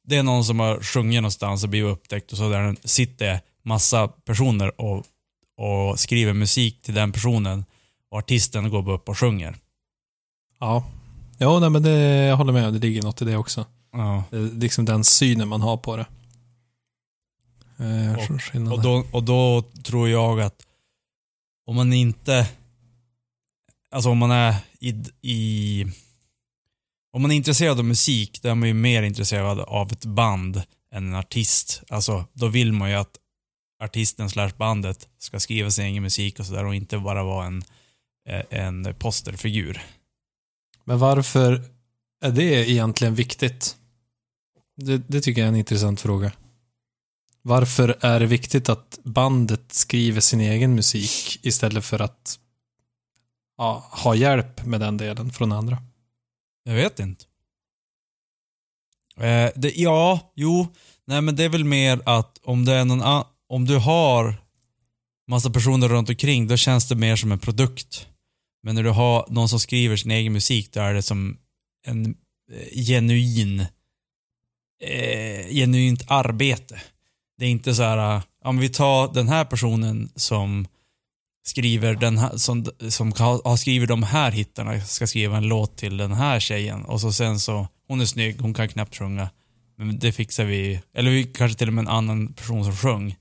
[0.07, 4.07] det är någon som har sjungit någonstans och blivit upptäckt och så där sitter massa
[4.07, 5.05] personer och,
[5.57, 7.65] och skriver musik till den personen
[8.11, 9.57] och artisten går bara upp och sjunger.
[10.59, 10.85] Ja,
[11.37, 13.65] ja nej, men det, jag håller med, det ligger något i det också.
[13.91, 14.23] Ja.
[14.29, 16.05] Det liksom den synen man har på det.
[17.79, 18.71] Eh, Och-.
[18.71, 20.65] Och, då, och då tror jag att
[21.65, 22.47] om man inte,
[23.91, 25.85] alltså om man är i, i
[27.13, 30.63] om man är intresserad av musik, då är man ju mer intresserad av ett band
[30.91, 31.83] än en artist.
[31.89, 33.17] Alltså, då vill man ju att
[33.83, 37.63] artisten slash bandet ska skriva sin egen musik och sådär och inte bara vara en,
[38.49, 39.81] en posterfigur.
[40.83, 41.63] Men varför
[42.23, 43.77] är det egentligen viktigt?
[44.75, 46.31] Det, det tycker jag är en intressant fråga.
[47.41, 52.39] Varför är det viktigt att bandet skriver sin egen musik istället för att
[53.57, 55.77] ja, ha hjälp med den delen från andra?
[56.63, 57.25] Jag vet inte.
[59.17, 60.67] Eh, det, ja, jo,
[61.05, 64.35] nej men det är väl mer att om det är någon an- om du har
[65.27, 68.07] massa personer runt omkring då känns det mer som en produkt.
[68.63, 71.37] Men när du har någon som skriver sin egen musik då är det som
[71.87, 72.05] en
[72.51, 73.65] eh, genuin
[74.83, 76.81] eh, genuint arbete.
[77.37, 80.67] Det är inte så här, eh, om vi tar den här personen som
[81.43, 85.77] skriver den här, som, som har har skrivit de här hittarna ska skriva en låt
[85.77, 89.29] till den här tjejen och så sen så, hon är snygg, hon kan knappt sjunga.
[89.77, 93.15] Men det fixar vi, eller vi kanske till och med en annan person som sjöng.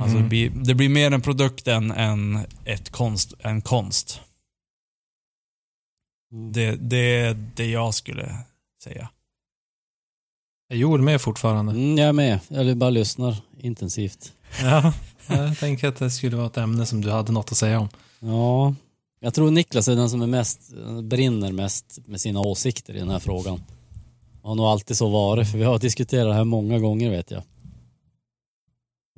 [0.00, 0.22] Alltså Mm.
[0.22, 4.20] det, blir, det blir mer en produkt än, än ett konst, en konst.
[6.52, 8.36] Det, det är det jag skulle
[8.84, 9.08] säga.
[10.72, 11.72] Är Joel med fortfarande?
[11.72, 12.40] Mm, jag är med.
[12.48, 14.32] Jag bara lyssnar intensivt.
[14.62, 14.92] Ja,
[15.28, 17.88] jag tänker att det skulle vara ett ämne som du hade något att säga om.
[18.20, 18.74] Ja,
[19.20, 20.60] jag tror Niklas är den som är mest,
[21.02, 23.62] brinner mest med sina åsikter i den här frågan.
[24.42, 27.30] Och har nog alltid så varit, för vi har diskuterat det här många gånger vet
[27.30, 27.42] jag.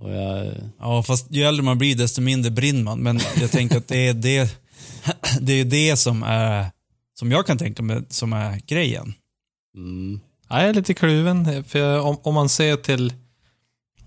[0.03, 2.99] Och jag, Ja, fast ju äldre man blir desto mindre brinner man.
[3.03, 4.59] Men jag tänker att det är det,
[5.41, 6.67] det, är det som är,
[7.19, 9.15] som jag kan tänka mig, som är grejen.
[9.77, 11.65] mm, Ja, jag är lite kluven.
[11.65, 13.13] För om, om man ser till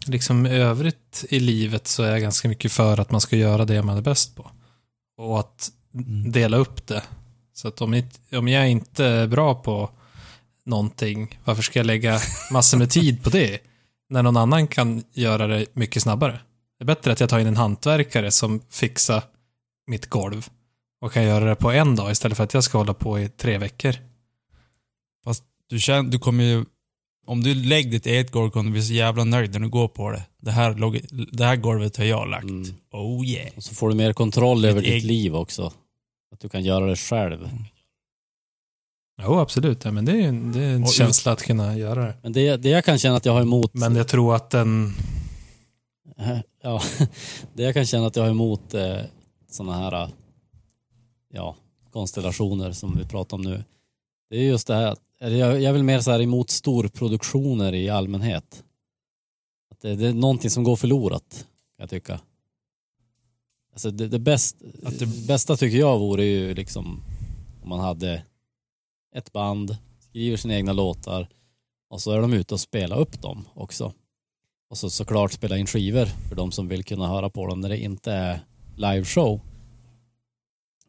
[0.05, 3.81] liksom övrigt i livet så är jag ganska mycket för att man ska göra det
[3.83, 4.51] man är bäst på.
[5.17, 6.31] Och att Mm.
[6.31, 7.03] dela upp det.
[7.53, 9.89] Så att om, inte- om jag inte är bra på
[10.65, 12.19] någonting, varför ska jag lägga
[12.51, 13.59] massor med tid på det?
[14.09, 16.39] När någon annan kan göra det mycket snabbare.
[16.79, 19.23] Det är bättre att jag tar in en hantverkare som fixar
[19.87, 20.47] mitt golv
[21.01, 23.29] och kan göra det på en dag istället för att jag ska hålla på i
[23.29, 23.95] tre veckor.
[25.69, 26.65] Du, känner, du kommer ju,
[27.27, 29.87] om du lägger ditt eget golv kommer du bli så jävla nöjd när du går
[29.87, 30.23] på det.
[30.41, 30.73] Det här,
[31.37, 32.43] det här golvet har jag lagt.
[32.43, 32.75] mm.
[32.91, 33.49] Oh yeah.
[33.55, 35.73] Och så får du mer kontroll över ditt eget- liv också.
[36.33, 37.49] Att du kan göra det själv.
[39.21, 39.85] Jo, absolut.
[39.85, 42.13] Ja, men det är, en- det är en Och känsla att kunna göra det.
[42.21, 43.73] Men det, det jag kan känna att jag har emot...
[43.73, 44.93] Men jag tror att den...
[46.61, 46.81] Ja,
[47.53, 48.97] det jag kan känna att jag har emot eh,
[49.51, 50.09] sådana här eh,
[51.33, 51.55] ja,
[51.91, 53.63] konstellationer som vi pratar om nu.
[54.29, 58.63] Det är just det här, jag, jag väl mer så här emot storproduktioner i allmänhet.
[59.71, 61.29] Att det, det är någonting som går förlorat,
[61.77, 62.19] kan jag tycka.
[63.73, 67.03] Alltså det, det, bäst, Att det- bästa tycker jag vore ju liksom
[67.63, 68.23] om man hade
[69.15, 71.29] ett band, skriver sina egna låtar
[71.89, 73.93] och så är de ute och spelar upp dem också.
[74.69, 77.69] Och så såklart spela in skivor för de som vill kunna höra på dem när
[77.69, 78.39] det inte är
[78.75, 79.41] liveshow.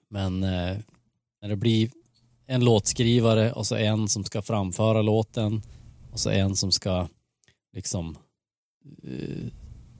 [0.08, 0.76] Men eh,
[1.42, 1.90] när det blir
[2.46, 5.62] en låtskrivare och så en som ska framföra låten
[6.12, 7.08] och så en som ska
[7.72, 8.16] liksom
[9.02, 9.52] eh,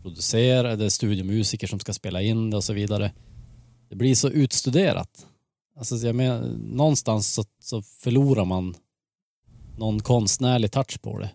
[0.03, 3.13] producera, det är studiomusiker som ska spela in det och så vidare.
[3.89, 5.27] Det blir så utstuderat.
[5.81, 8.75] Alltså jag menar, någonstans så, så förlorar man
[9.79, 11.31] någon konstnärlig touch på det.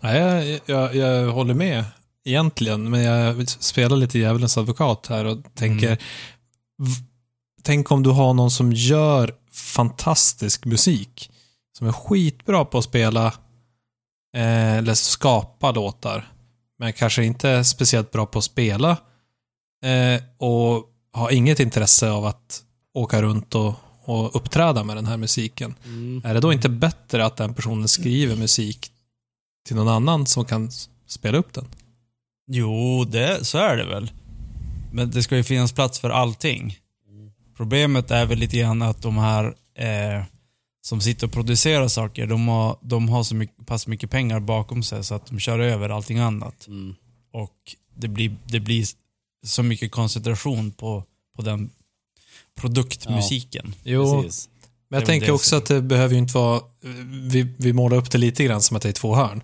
[0.00, 1.84] Ja, jag, jag, jag håller med
[2.24, 5.98] egentligen, men jag spelar lite djävulens advokat här och tänker
[6.80, 6.92] Mm.
[7.62, 11.30] Tänk om du har någon som gör fantastisk musik.
[11.78, 13.26] Som är skitbra på att spela
[14.36, 16.32] eh, eller skapa låtar.
[16.78, 18.90] Men kanske inte speciellt bra på att spela.
[19.84, 22.65] Eh, och har inget intresse av att
[22.96, 25.74] åka runt och, och uppträda med den här musiken.
[25.84, 26.22] Mm.
[26.24, 28.90] Är det då inte bättre att den personen skriver musik
[29.66, 30.70] till någon annan som kan
[31.06, 31.64] spela upp den?
[32.46, 34.10] Jo, det, så är det väl.
[34.92, 36.78] Men det ska ju finnas plats för allting.
[37.56, 40.24] Problemet är väl lite grann att de här eh,
[40.82, 44.82] som sitter och producerar saker, de har, de har så mycket, pass mycket pengar bakom
[44.82, 46.66] sig så att de kör över allting annat.
[46.66, 46.94] Mm.
[47.32, 47.56] Och
[47.94, 48.84] det blir, det blir
[49.46, 51.04] så mycket koncentration på,
[51.36, 51.70] på den
[52.56, 53.74] produktmusiken.
[53.82, 54.48] Jo, Precis.
[54.48, 56.60] men Det jag väl tänker det också att det behöver ju inte vara...
[57.06, 59.42] Vi, vi målar upp det lite grann som att det är två hörn.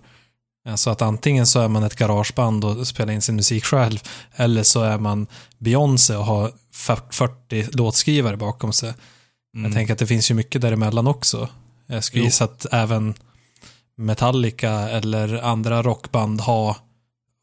[0.69, 3.99] Alltså att antingen så är man ett garageband och spelar in sin musik själv,
[4.35, 8.93] eller så är man Beyoncé och har 40 låtskrivare bakom sig.
[9.55, 9.65] Mm.
[9.65, 11.49] Jag tänker att det finns ju mycket däremellan också.
[11.87, 13.13] Jag skulle gissa att även
[13.95, 16.77] Metallica eller andra rockband har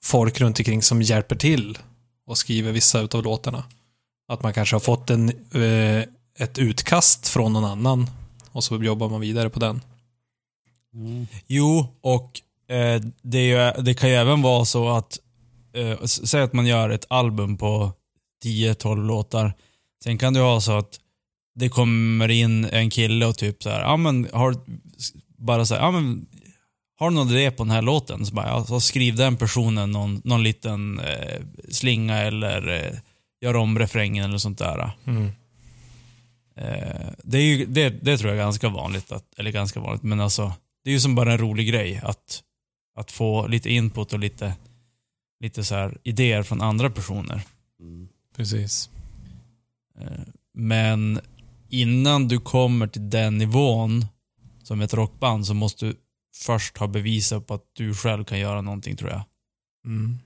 [0.04, 1.78] folk runt omkring som hjälper till
[2.26, 3.64] och skriver vissa utav låtarna.
[4.30, 6.04] Att man kanske har fått en, eh,
[6.38, 8.10] ett utkast från någon annan
[8.52, 9.80] och så jobbar man vidare på den.
[10.94, 11.26] Mm.
[11.46, 12.40] Jo, och
[12.74, 15.18] eh, det, är ju, det kan ju även vara så att,
[15.74, 17.92] eh, säg att man gör ett album på
[18.44, 19.52] 10-12 låtar.
[20.04, 21.00] Sen kan det ha så att
[21.54, 24.54] det kommer in en kille och typ så här, ja men har,
[25.38, 26.26] bara så här, ja men
[26.98, 28.26] har du någon idé på den här låten?
[28.26, 32.98] Så bara, ja, så skriv den personen någon, någon liten eh, slinga eller eh,
[33.40, 34.90] gör om refrängen eller sånt där.
[36.56, 40.02] Eh, det, är ju, det, det tror jag är ganska vanligt, att, eller ganska vanligt,
[40.02, 40.52] men alltså
[40.84, 42.42] det är ju som bara en rolig grej att,
[42.96, 44.54] att få lite input och lite,
[45.40, 47.42] lite så här idéer från andra personer.
[47.80, 48.08] Mm.
[48.36, 48.90] Precis.
[50.00, 50.06] Eh,
[50.54, 51.20] Men
[51.68, 54.06] innan du kommer till den nivån
[54.62, 55.96] som ett rockband så måste du
[56.34, 59.22] först ha bevisat på att du själv kan göra någonting tror jag.
[59.84, 60.18] Mm.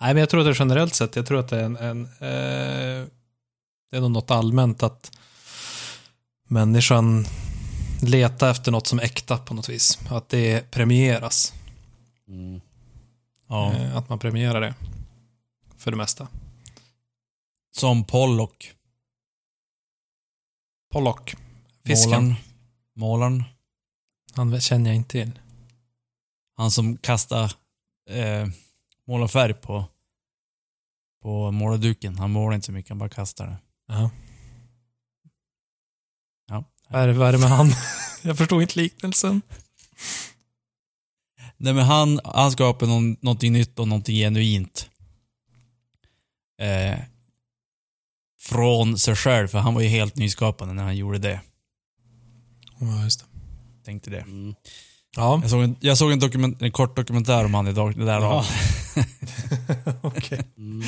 [0.00, 1.76] Nej, men jag tror att det är generellt sett, jag tror att det är en,
[1.76, 3.06] en eh,
[3.90, 5.12] det är nog något allmänt att
[6.48, 7.26] människan
[8.02, 9.98] letar efter något som är äkta på något vis.
[10.10, 11.52] Att det premieras.
[12.28, 12.60] Mm.
[13.48, 13.72] Ja.
[13.72, 14.74] Eh, att man premierar det.
[15.76, 16.28] För det mesta.
[17.76, 18.72] Som Pollock.
[20.92, 21.34] Pollock.
[21.84, 22.10] Fisken.
[22.10, 22.34] Målaren.
[22.94, 23.44] Målaren.
[24.32, 25.38] Han känner jag inte till.
[26.56, 27.52] Han som kastar
[28.10, 28.46] eh,
[29.10, 29.84] målarfärg på,
[31.22, 32.18] på målarduken.
[32.18, 33.56] Han målar inte så mycket, han bara kastar det.
[33.88, 34.10] Ja.
[36.48, 36.64] Ja.
[36.88, 37.70] Vad är, det, vad är det med han?
[38.22, 39.42] jag förstod inte liknelsen.
[41.56, 44.90] Nej men han, han skapar någon, någonting nytt och någonting genuint.
[46.60, 46.98] Eh,
[48.40, 51.40] från sig själv, för han var ju helt nyskapande när han gjorde det.
[52.80, 53.26] Ja, just det.
[53.84, 54.20] Tänkte det.
[54.20, 54.54] Mm.
[55.16, 57.98] Ja, Jag såg en, jag såg en, dokument, en kort dokumentär om han idag.
[57.98, 58.44] Det där Ja.
[60.02, 60.40] okej.
[60.56, 60.82] Mm.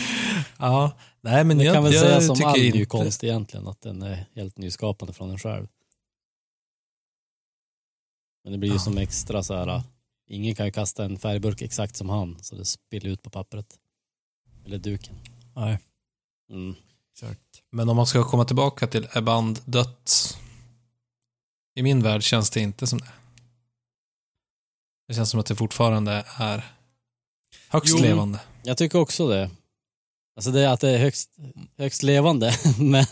[0.58, 2.78] Ja, nej men Det jag, kan väl jag sägas om tycker all inte...
[2.78, 5.66] ny konst egentligen, att den är helt nyskapande från en själv.
[8.44, 8.80] Men det blir ju Ja.
[8.80, 9.82] som extra så här.
[10.28, 13.78] ingen kan ju kasta en färgburk exakt som han, så det spiller ut på pappret.
[14.64, 15.14] Eller duken.
[15.56, 15.78] Nej,
[16.50, 16.74] Mm.
[17.12, 17.62] exakt.
[17.70, 20.38] Men om man ska komma tillbaka till är band dött?
[21.74, 23.12] I min värld känns det inte som det.
[25.08, 26.64] Det känns som att det fortfarande är
[27.72, 28.02] högst Jo.
[28.02, 28.38] levande.
[28.62, 29.50] Jag tycker också det.
[30.36, 31.30] Alltså det är att det är högst,
[31.78, 33.06] högst levande, men,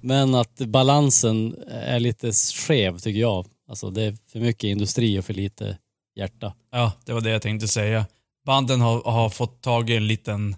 [0.00, 3.46] men att balansen är lite skev tycker jag.
[3.68, 5.78] Alltså det är för mycket industri och för lite
[6.16, 6.54] hjärta.
[6.72, 8.06] Ja, det var det jag tänkte säga.
[8.46, 10.56] Banden har, har fått tag i en liten,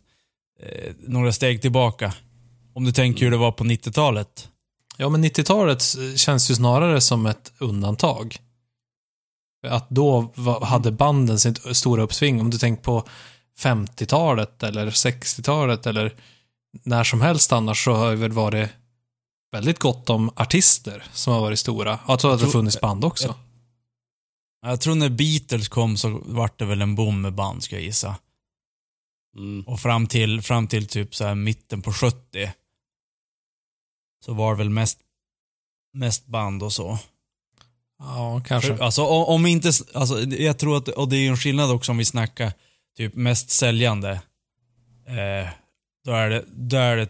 [0.60, 2.14] eh, några steg tillbaka.
[2.74, 4.48] Om du tänker hur det var på 90-talet.
[4.96, 5.82] Ja, men 90-talet
[6.16, 8.36] känns ju snarare som ett undantag.
[9.66, 12.40] Att då hade banden sitt stora uppsving.
[12.40, 13.08] Om du tänker på
[13.58, 16.16] 50-talet eller 60-talet eller
[16.84, 18.70] när som helst annars så har det väl varit
[19.52, 21.98] väldigt gott om artister som har varit stora.
[22.08, 23.34] Jag tror att det tror- funnits band också.
[24.62, 27.84] Jag tror när Beatles kom så vart det väl en boom med band, ska jag
[27.84, 28.16] gissa.
[29.36, 29.62] Mm.
[29.66, 32.52] Och fram till, fram till typ så här mitten på 70
[34.24, 35.00] så var det väl mest,
[35.92, 36.98] mest band och så.
[38.00, 38.76] Ja, kanske.
[38.76, 41.92] För, alltså om, inte, alltså jag tror att, och det är ju en skillnad också
[41.92, 42.52] om vi snackar
[42.96, 44.10] typ mest säljande.
[45.06, 45.48] Eh,
[46.04, 47.08] då är det, då är det,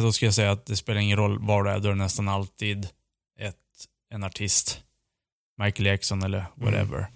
[0.00, 1.98] då ska jag säga att det spelar ingen roll var det är, då är det
[1.98, 2.88] nästan alltid
[3.38, 3.56] ett,
[4.10, 4.80] en artist.
[5.58, 7.06] Michael Jackson eller whatever.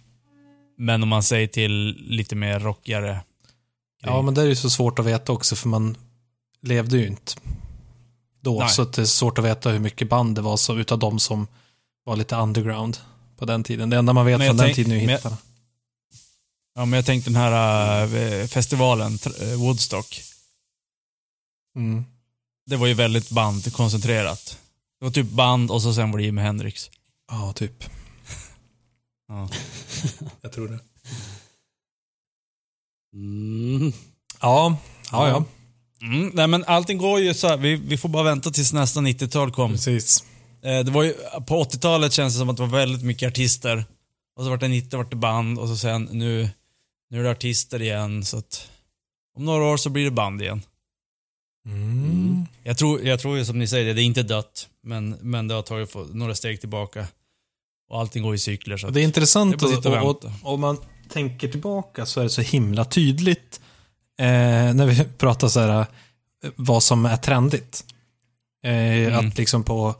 [0.78, 3.20] Men om man säger till lite mer rockigare.
[4.02, 5.96] Ja, men det är ju så svårt att veta också för man
[6.62, 7.32] levde ju inte
[8.40, 8.58] då.
[8.58, 8.68] Nej.
[8.68, 11.46] Så det är svårt att veta hur mycket band det var så, utav de som
[12.04, 12.98] var lite underground
[13.36, 13.90] på den tiden.
[13.90, 15.36] Det enda man vet från den tiden är ju hittarna.
[16.74, 20.22] Ja, men jag tänkte den här eh, festivalen, eh, Woodstock.
[21.76, 22.04] Mm.
[22.66, 24.58] Det var ju väldigt bandkoncentrerat.
[24.98, 26.90] Det var typ band och så sen var det Jimi Hendrix.
[27.30, 27.84] Ja, typ.
[29.28, 29.48] Ja.
[30.40, 30.78] Jag tror det.
[33.14, 33.92] Mm.
[34.40, 34.76] Ja,
[35.12, 35.44] ja, ja.
[36.02, 39.00] Mm, nej men allting går ju så här, vi, vi får bara vänta tills nästa
[39.00, 39.72] 90-tal kom.
[39.72, 40.24] Precis.
[40.62, 41.14] Eh, det var ju,
[41.46, 43.84] på 80-talet känns det som att det var väldigt mycket artister.
[44.36, 46.48] Och så vart det 90, vart det band och så sen nu,
[47.10, 48.24] nu är det artister igen.
[48.24, 48.70] Så att
[49.36, 50.62] om några år så blir det band igen.
[51.66, 52.46] Mm.
[52.62, 54.68] Jag tror, jag tror ju som ni säger, det är inte dött.
[54.82, 57.06] Men, men det har tagit några steg tillbaka.
[57.90, 58.76] Och allting går i cykler.
[58.76, 62.30] Så det är intressant Det är och och, om man tänker tillbaka så är det
[62.30, 63.60] så himla tydligt
[64.18, 64.26] eh,
[64.74, 65.86] när vi pratar så här eh,
[66.56, 67.84] vad som är trendigt.
[68.64, 69.28] Eh, Mm.
[69.28, 69.94] Att liksom på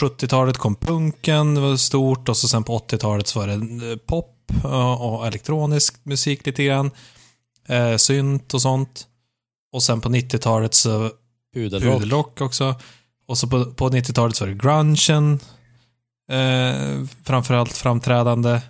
[0.00, 3.96] 70-talet kom punken, det var stort och så sen på 80-talet så var det eh,
[3.96, 6.90] pop eh, och elektronisk musik lite grann.
[7.68, 9.06] Eh, synt och sånt.
[9.72, 11.10] Och sen på 90-talet så
[11.54, 11.94] Pudelrock.
[11.94, 12.74] pudelrock också.
[13.26, 15.40] Och så på, på 90-talet så var det grungen.
[16.30, 18.60] Eh, framförallt framträdande.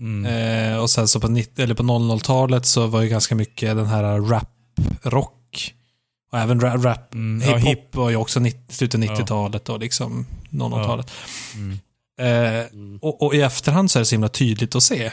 [0.00, 0.26] mm.
[0.26, 3.86] Eh, och sen så på, 90, eller på 00-talet så var ju ganska mycket den
[3.86, 5.35] här rap-rock.
[6.36, 7.94] Och även rap, rap Mm, ja, hiphop hip.
[7.94, 9.14] var ju också 90, slutet Ja.
[9.14, 11.10] 90-talet och liksom 00-talet.
[11.54, 11.78] Mm.
[12.20, 12.98] Eh, Mm.
[13.02, 15.12] och, och i efterhand så är det så himla tydligt att se.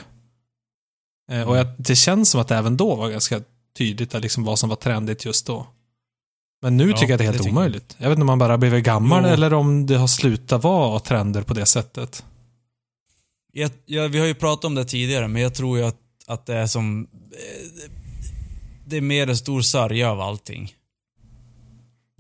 [1.32, 3.42] Eh, och jag, det känns som att det även då var ganska
[3.78, 5.68] tydligt att liksom vad som var trendigt just då.
[6.62, 7.52] Men nu Ja, tycker jag att det är det helt jag.
[7.54, 7.96] omöjligt.
[7.98, 9.30] Jag vet inte om man bara blivit gammal Jo.
[9.30, 12.26] eller om det har slutat vara trender på det sättet.
[13.54, 16.46] Jag, jag, vi har ju pratat om det tidigare, men jag tror ju att, att
[16.46, 17.08] det är som...
[17.32, 17.92] eh,
[18.86, 20.74] Det är mer en stor sörja av allting.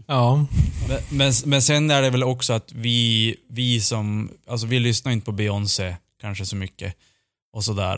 [0.08, 0.46] Ja,
[0.88, 4.32] Men, men, men sen är det väl också att vi, vi som...
[4.48, 6.96] Alltså vi lyssnar inte på Beyoncé kanske så mycket.
[7.54, 7.98] Och sådär.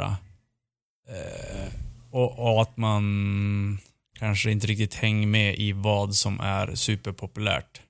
[1.10, 1.74] Eh,
[2.12, 3.80] och, och att man
[4.20, 7.82] kanske inte riktigt hänger med i vad som är superpopulärt.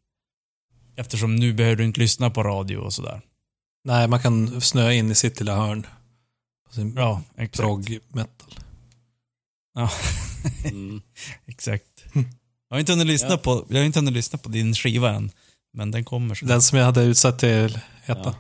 [0.95, 3.21] Eftersom nu behöver du inte lyssna på radio och sådär.
[3.83, 5.87] nej man kan snöa in i sitt lilla hörn.
[6.67, 7.57] På sin Ja, exakt.
[7.59, 8.53] prog metal.
[9.73, 9.89] Ja.
[10.65, 11.01] Mm.
[11.45, 12.05] Exakt.
[12.69, 13.38] Jag har inte hunnit lyssna, Ja.
[13.38, 15.32] på, jag har inte hunnit lyssna på din skiva än.
[15.73, 16.36] Men den kommer.
[16.36, 16.45] Så.
[16.45, 18.21] Den som jag hade utsatt till heta.
[18.25, 18.36] Ja.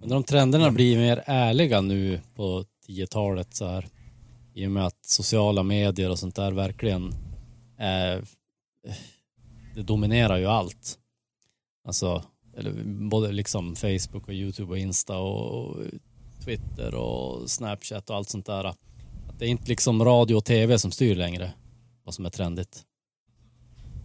[0.00, 3.86] Men de trenderna blir mer ärliga nu på 10-talet så här.
[4.54, 7.14] I och med att sociala medier och sånt där verkligen
[7.78, 8.24] är,
[9.74, 10.98] det dominerar ju allt.
[11.86, 12.22] Alltså,
[12.56, 15.76] eller både liksom Facebook och YouTube och Insta och
[16.44, 18.64] Twitter och Snapchat och allt sånt där.
[18.64, 18.78] Att
[19.38, 21.52] det är inte liksom radio och tv som styr längre
[22.04, 22.82] vad som är trendigt.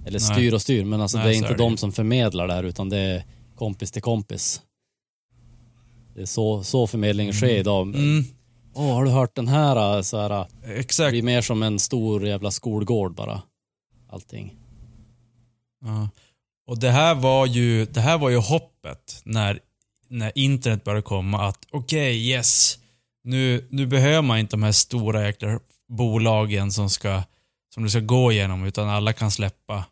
[0.08, 0.38] Eller Nej.
[0.38, 2.54] styr och styr, men alltså Nej, det är inte är det de som förmedlar det
[2.54, 3.24] här utan det är
[3.56, 4.62] kompis till kompis.
[6.16, 7.88] Det är så, så förmedlingen sker idag.
[7.88, 8.24] Mm,
[8.74, 10.02] Åh, har du hört den här?
[10.02, 11.12] Så här det exakt.
[11.12, 13.42] blir mer som en stor jävla skolgård bara.
[14.10, 14.56] Allting.
[15.86, 16.10] Ja.
[16.68, 19.60] Och det här var ju, det här var ju hoppet när,
[20.08, 22.78] när internet började komma att okej, yes.
[23.24, 27.24] Nu, nu behöver man inte de här stora jäkla bolagen som ska
[27.74, 29.86] som du ska gå igenom utan alla kan släppa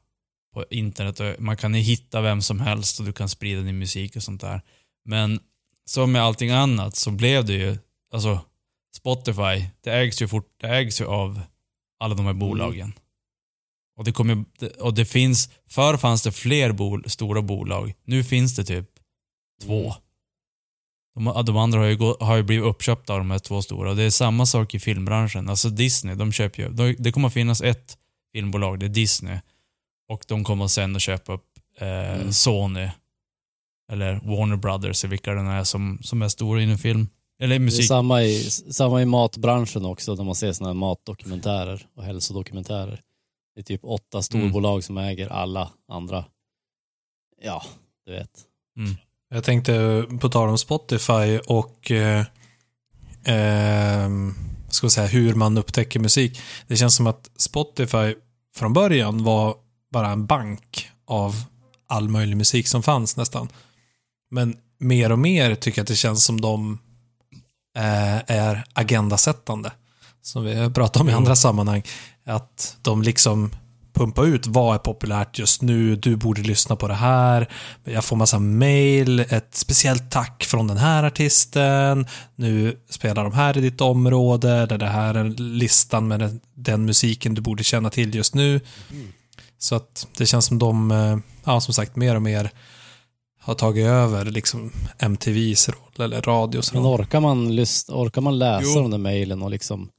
[0.55, 4.15] på internet och man kan hitta vem som helst och du kan sprida din musik
[4.15, 4.61] och sånt där.
[5.05, 5.39] Men
[5.85, 7.77] som med allting annat så blev det ju,
[8.13, 8.39] alltså
[8.97, 11.41] Spotify, det ägs ju, fort, det ägs ju av
[11.99, 12.93] alla de här bolagen.
[13.97, 14.45] Och det, kommer,
[14.79, 17.93] och det finns, förr fanns det fler bol, stora bolag.
[18.03, 18.89] Nu finns det typ
[19.63, 19.95] två.
[21.15, 23.89] De, de andra har ju, gå, har ju blivit uppköpta av de här två stora.
[23.89, 25.49] Och det är samma sak i filmbranschen.
[25.49, 27.97] Alltså Disney, de köper ju, de, det kommer att finnas ett
[28.33, 29.39] filmbolag, det är Disney.
[30.07, 31.45] Och de kommer sen att köpa upp
[31.79, 32.33] eh, Mm.
[32.33, 32.89] Sony.
[33.91, 37.07] Eller Warner Brothers, vilka det nu är som, som är stora inom film.
[37.39, 37.87] Eller Det är musik.
[37.87, 43.01] samma i, samma i matbranschen också, när man ser såna här matdokumentärer och hälsodokumentärer.
[43.55, 46.25] Det är typ åtta storbolag som äger alla andra.
[47.41, 47.63] Ja,
[48.05, 48.29] du vet.
[49.29, 52.19] Jag tänkte på tal om Spotify och eh,
[53.25, 54.09] eh,
[54.69, 56.39] ska jag säga, hur man upptäcker musik.
[56.67, 58.15] Det känns som att Spotify
[58.55, 59.55] från början var
[59.95, 61.43] bara en bank av
[61.87, 63.49] all möjlig musik som fanns nästan.
[64.31, 66.79] Men mer och mer tycker jag att det känns som de
[67.77, 69.71] eh, är agendasättande.
[70.21, 71.83] Som vi har pratat om i andra sammanhang.
[72.25, 73.51] Att de liksom
[73.93, 77.49] pumpar ut vad är populärt just nu, du borde lyssna på det här.
[77.83, 82.07] Jag får massa mail, ett speciellt tack från den här artisten.
[82.35, 86.85] Nu spelar de här i ditt område, där det här är listan med den, den
[86.85, 88.61] musiken du borde känna till just nu.
[89.57, 92.51] Så att det känns som de, eh, ja som sagt, mer och mer
[93.39, 97.01] har tagit över liksom MTVs roll eller radios Men roll.
[97.01, 98.81] orkar man, lyssna, orkar man läsa Jo.
[98.81, 99.89] de där mejlen och liksom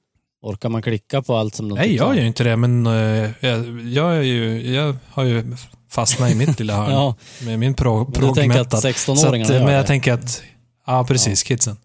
[0.42, 3.30] Orkar man klicka på allt som de Nej, jag gör ju inte det, men eh,
[3.40, 5.56] jag, jag, är ju, jag har ju
[5.90, 9.84] fastnat i mitt lilla hörn Ja, med min pro, men att, 16-åringarna eh, Men jag
[9.84, 9.86] det.
[9.86, 10.42] tänker att,
[10.86, 11.76] ja precis, kidsen.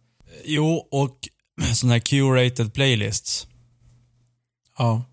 [0.46, 1.18] Jo, och
[1.74, 3.48] sådana här curated playlists.
[4.78, 5.04] Ja.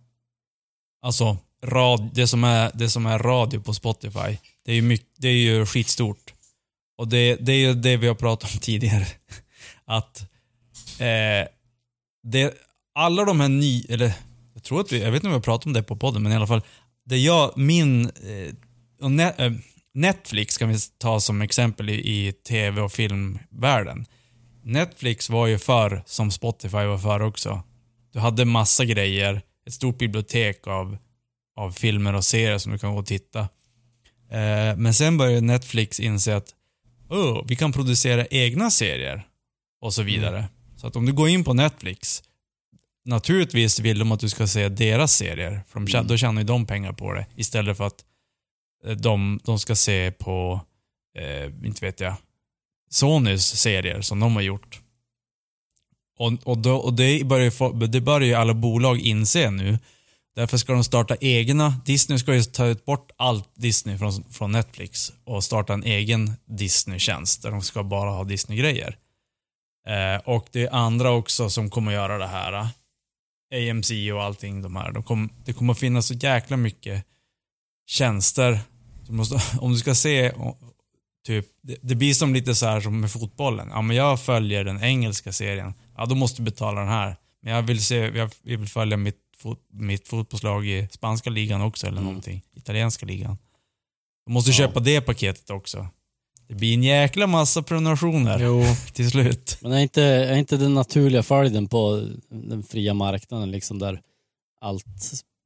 [1.03, 5.09] Alltså, rad, det, som är, det som är radio på Spotify, det är ju, mycket,
[5.17, 6.35] det är ju skitstort.
[6.99, 9.07] Och det, det är ju det vi har pratat om tidigare.
[9.85, 10.21] Att
[11.01, 11.49] eh,
[12.23, 12.55] det,
[12.95, 14.13] alla de här ny, eller
[14.55, 16.23] jag tror att vi, jag vet inte om vi har pratat om det på podden,
[16.23, 16.63] men i alla fall,
[17.07, 18.55] det jag, min, eh,
[19.01, 19.53] och ne, eh,
[19.95, 24.07] Netflix kan vi ta som exempel i, i tv och filmvärlden.
[24.63, 27.63] Netflix var ju förr som Spotify var förr också.
[28.13, 30.99] Du hade massa grejer, ett stort bibliotek av,
[31.59, 33.41] av filmer och serier som du kan gå och titta.
[34.31, 36.55] Eh, men sen började Netflix inse att
[37.09, 39.27] oh, vi kan producera egna serier
[39.81, 40.49] och så vidare.
[40.77, 42.23] Så att om du går in på Netflix,
[43.05, 46.47] naturligtvis vill de att du ska se deras serier, för de, tjä- då tjänar ju
[46.47, 48.05] de pengar på det istället för att
[48.85, 50.61] eh, de, de ska se på,
[51.19, 52.15] eh, inte vet jag,
[52.91, 54.81] Sonys serier som de har gjort.
[56.19, 59.79] Och, och, då, och det, börjar det börjar ju alla bolag inse nu.
[60.39, 61.81] Därför ska de starta egna.
[61.85, 67.43] Disney ska ju ta bort allt Disney från, från Netflix och starta en egen Disney-tjänst
[67.43, 68.97] där de ska bara ha Disney-grejer.
[69.89, 72.69] Eh, och det är andra också som kommer göra det här.
[73.55, 74.93] AMC och allting de här.
[74.93, 77.05] De kom, det kommer finnas så jäkla mycket
[77.87, 78.61] tjänster.
[79.07, 80.33] Du måste, om du ska se,
[81.27, 83.69] typ, det, det blir som lite så här som med fotbollen.
[83.71, 85.75] Ja, men jag följer den engelska serien.
[85.97, 87.17] Ja, då måste du betala den här.
[87.43, 91.87] Men jag vill, se, jag vill följa mitt, fot, mitt fotbollslag i spanska ligan också
[91.87, 92.05] eller Mm.
[92.07, 92.43] någonting.
[92.55, 93.39] Italienska ligan.
[94.27, 94.55] Du måste Ja.
[94.57, 95.87] köpa det paketet också.
[96.47, 98.63] Det blir en jäkla massa prenumerationer Jo.
[98.93, 99.59] till slut.
[99.63, 104.03] Men är inte, är inte den naturliga följden på den fria marknaden liksom där
[104.61, 104.87] allt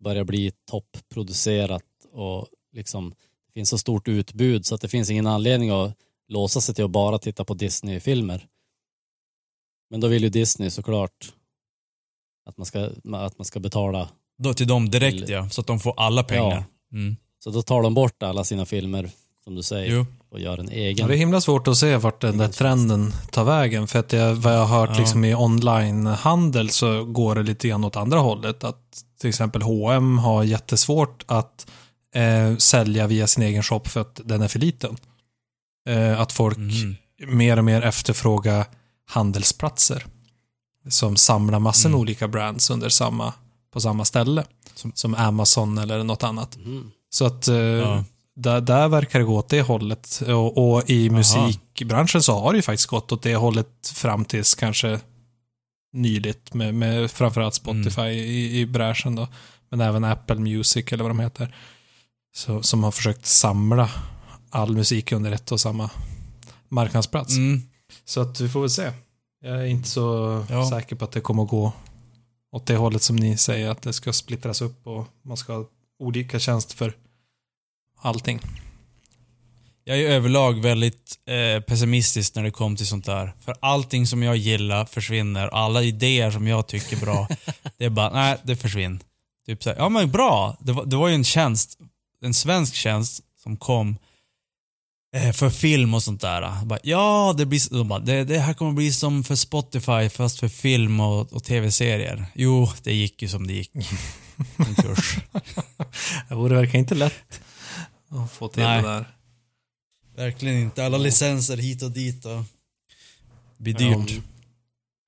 [0.05, 1.83] börjar bli topproducerat
[2.13, 3.11] och liksom
[3.47, 5.97] det finns så stort utbud så att det finns ingen anledning att
[6.29, 8.47] låsa sig till att bara titta på Disney-filmer.
[9.91, 11.33] Men då vill ju Disney såklart
[12.49, 12.81] att man ska,
[13.15, 14.09] att man ska betala.
[14.39, 16.65] Då till dem direkt Till- ja, så att de får alla pengar.
[16.93, 17.17] Mm.
[17.45, 19.11] Så då tar de bort alla sina filmer
[19.45, 20.07] som du säger Jo.
[20.31, 21.09] och gör en Ja, egen.
[21.09, 23.87] det är himla svårt att se vart den där trenden tar vägen.
[23.89, 25.01] För att jag, vad jag har hört Ja.
[25.01, 28.65] liksom i onlinehandel så går det lite grann åt andra hållet.
[28.65, 31.67] Att till exempel H&M har jättesvårt att
[32.15, 34.97] eh, sälja via sin egen shop för att den är för liten.
[35.89, 36.97] Eh, att folk Mhm.
[37.27, 38.67] mer och mer efterfrågar
[39.11, 40.07] handelsplatser.
[40.89, 42.01] Som samlar massor med Mm.
[42.01, 43.33] olika brands under samma,
[43.73, 44.45] på samma ställe.
[44.75, 46.57] Som- Som, Amazon eller något annat.
[46.57, 46.91] Mm.
[47.11, 48.05] Så att eh, Ja.
[48.37, 50.23] där, där verkar det gå åt det hållet.
[50.29, 51.17] Och, och i Aha.
[51.17, 55.01] musikbranschen så har det ju faktiskt gått åt det hållet fram tills kanske
[55.93, 58.13] nyligt med, med framförallt Spotify Mm.
[58.17, 59.29] i, i bräschen då.
[59.71, 61.55] Men även Apple Music eller vad de heter.
[62.35, 63.91] Så, som har försökt samla
[64.51, 65.91] all musik under ett och samma
[66.69, 67.37] marknadsplats.
[67.37, 67.63] Mm.
[68.05, 68.93] Så att vi får väl se.
[69.45, 70.71] Jag är inte så Ja.
[70.71, 71.73] säker på att det kommer att gå
[72.53, 75.65] åt det hållet som ni säger, att det ska splittras upp och man ska ha
[75.99, 76.97] olika tjänster för
[77.99, 78.41] allting.
[79.85, 83.33] Jag är överlag väldigt eh, pessimistisk när det kommer till sånt där.
[83.41, 85.49] För allting som jag gillar försvinner.
[85.49, 87.29] Alla idéer som jag tycker är bra,
[87.79, 89.01] det är bara, nej, det försvinner.
[89.47, 90.57] Typ såhär, ja men bra.
[90.61, 91.79] Det var, det var ju en tjänst,
[92.23, 93.97] en svensk tjänst som kom
[95.35, 96.65] för film och sånt där.
[96.65, 100.41] Bara, ja, det, blir, de bara, det, det här kommer bli som för Spotify fast
[100.41, 102.27] för film och, och tv-serier.
[102.35, 103.71] Jo, det gick ju som det gick.
[106.29, 107.41] Det vore verkar inte lätt
[108.09, 108.83] att få till Nej.
[108.83, 109.05] det där.
[110.17, 110.87] Verkligen inte.
[110.87, 112.45] Alla licenser hit och dit och...
[113.57, 114.11] Det blir dyrt.
[114.11, 114.23] Ja,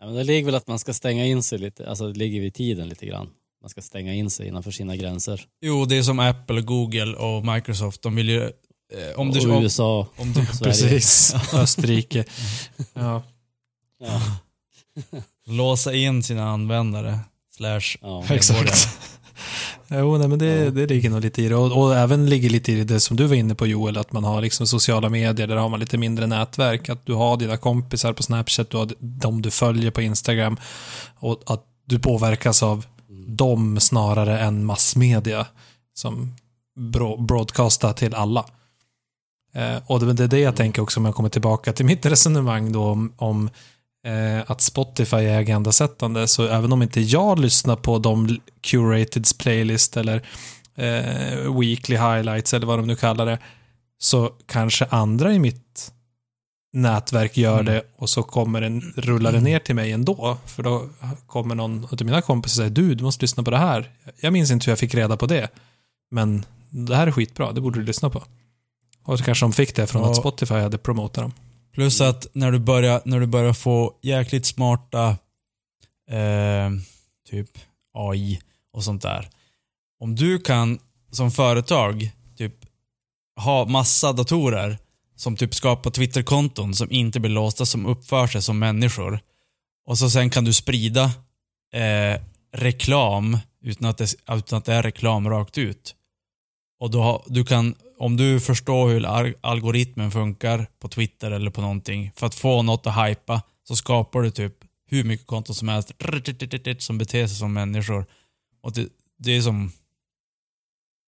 [0.04, 2.40] Ja, men det ligger väl att man ska stänga in sig lite, alltså det ligger
[2.40, 3.28] vid tiden lite grann.
[3.60, 5.46] Man ska stänga in sig innanför sina gränser.
[5.60, 8.02] Jo, det är som Apple, Google och Microsoft.
[8.02, 8.52] De vill ju...
[8.94, 9.50] Eh, om du...
[9.50, 10.62] och Om, USA, om du Sverige.
[10.72, 11.34] Precis.
[11.54, 12.24] Österrike.
[12.94, 13.22] Ja.
[14.04, 14.20] Ja,
[15.46, 17.18] låsa in sina användare.
[17.56, 17.80] Slash...
[18.00, 18.24] ja.
[18.30, 18.88] Exakt.
[19.88, 20.70] Jo, nej, men det, Ja.
[20.70, 21.54] det ligger nog lite i det.
[21.56, 24.24] Och, och även ligger lite i det som du var inne på Joel, att man
[24.24, 26.88] har liksom sociala medier, där har man lite mindre nätverk.
[26.88, 30.56] Att du har dina kompisar på Snapchat, du har de du följer på Instagram.
[31.16, 32.86] Och att du påverkas av
[33.26, 35.46] dem snarare än massmedia
[35.94, 36.36] som
[36.92, 38.44] bro- broadcastar till alla.
[39.54, 42.72] Eh, och det är det jag tänker också om jag kommer tillbaka till mitt resonemang
[42.72, 43.50] då om, om
[44.06, 46.28] eh, att Spotify är agendasättande.
[46.28, 50.22] Så även om inte jag lyssnar på de curateds playlist eller
[50.76, 53.38] eh, weekly highlights eller vad de nu kallar det,
[53.98, 55.90] så kanske andra i mitt
[56.72, 57.64] nätverk gör Mm.
[57.74, 60.36] det och så kommer den, rullar det ner till mig ändå.
[60.46, 60.88] För då
[61.26, 63.90] kommer någon av mina kompisar och säger du, du måste lyssna på det här.
[64.20, 65.48] Jag minns inte hur jag fick reda på det.
[66.10, 68.22] Men det här är skitbra, det borde du lyssna på.
[69.04, 70.10] Och så kanske de fick det från Ja.
[70.10, 71.32] att Spotify hade promotat dem.
[71.72, 75.16] Plus att när du börjar, när du börjar få jäkligt smarta
[76.10, 76.70] eh,
[77.30, 77.50] typ
[77.94, 78.40] AI
[78.72, 79.30] och sånt där.
[80.00, 80.78] Om du kan
[81.10, 82.54] som företag typ
[83.40, 84.78] ha massa datorer
[85.16, 89.20] som typ skapar Twitterkonton som inte blir låsta, som uppför sig som människor.
[89.86, 91.04] Och så sen kan du sprida
[91.74, 92.20] eh,
[92.56, 95.94] reklam utan att, det, utan att det är reklam rakt ut.
[96.80, 97.74] Och då, du kan,
[98.04, 99.04] om du förstår hur
[99.40, 104.22] algoritmen funkar på Twitter eller på någonting, för att få något att hypa så skapar
[104.22, 104.54] du typ
[104.86, 105.92] hur mycket konton som helst
[106.78, 108.06] som beter sig som människor.
[108.62, 108.88] Och det,
[109.18, 109.72] det är som...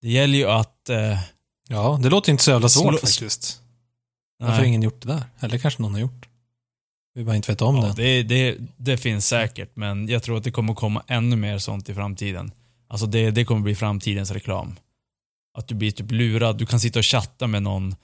[0.03, 0.89] Det gäller ju att...
[0.89, 1.19] Eh,
[1.69, 3.61] Ja, det låter inte så jävla svårt faktiskt.
[4.39, 5.23] Varför har ingen gjort det där?
[5.41, 6.29] Eller kanske någon har gjort.
[7.15, 8.23] Vi bara inte vet om Ja, det.
[8.23, 11.89] det, det, det finns säkert, men jag tror att det kommer komma ännu mer sånt
[11.89, 12.53] i framtiden.
[12.89, 14.77] Alltså det, det kommer bli framtidens reklam.
[15.55, 16.59] Att du blir typ lurad.
[16.59, 17.95] Du kan sitta och chatta med någon,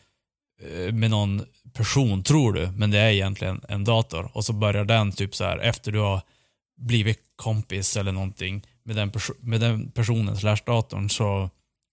[0.63, 1.43] eh, med någon
[1.73, 4.31] person, tror du, men det är egentligen en dator.
[4.33, 6.21] Och så börjar den typ så här efter du har
[6.81, 11.51] blivit kompis eller någonting med den, med den personen slash datorn så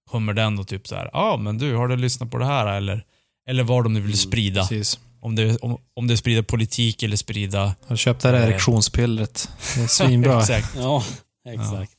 [0.10, 2.46] kommer den då typ så här, ja ah, men du, har du lyssnat på det
[2.46, 3.06] här eller,
[3.50, 4.62] eller vad de nu vill Mm, sprida.
[4.62, 5.00] Precis.
[5.20, 7.60] Om det, om, om det sprider politik eller sprida...
[7.82, 8.44] Jag har köpt det här Eh.
[8.44, 9.50] erektionspillret.
[9.76, 10.40] Det är svinbra.
[10.42, 10.76] Exakt.
[10.76, 11.04] ja,
[11.48, 11.92] exakt.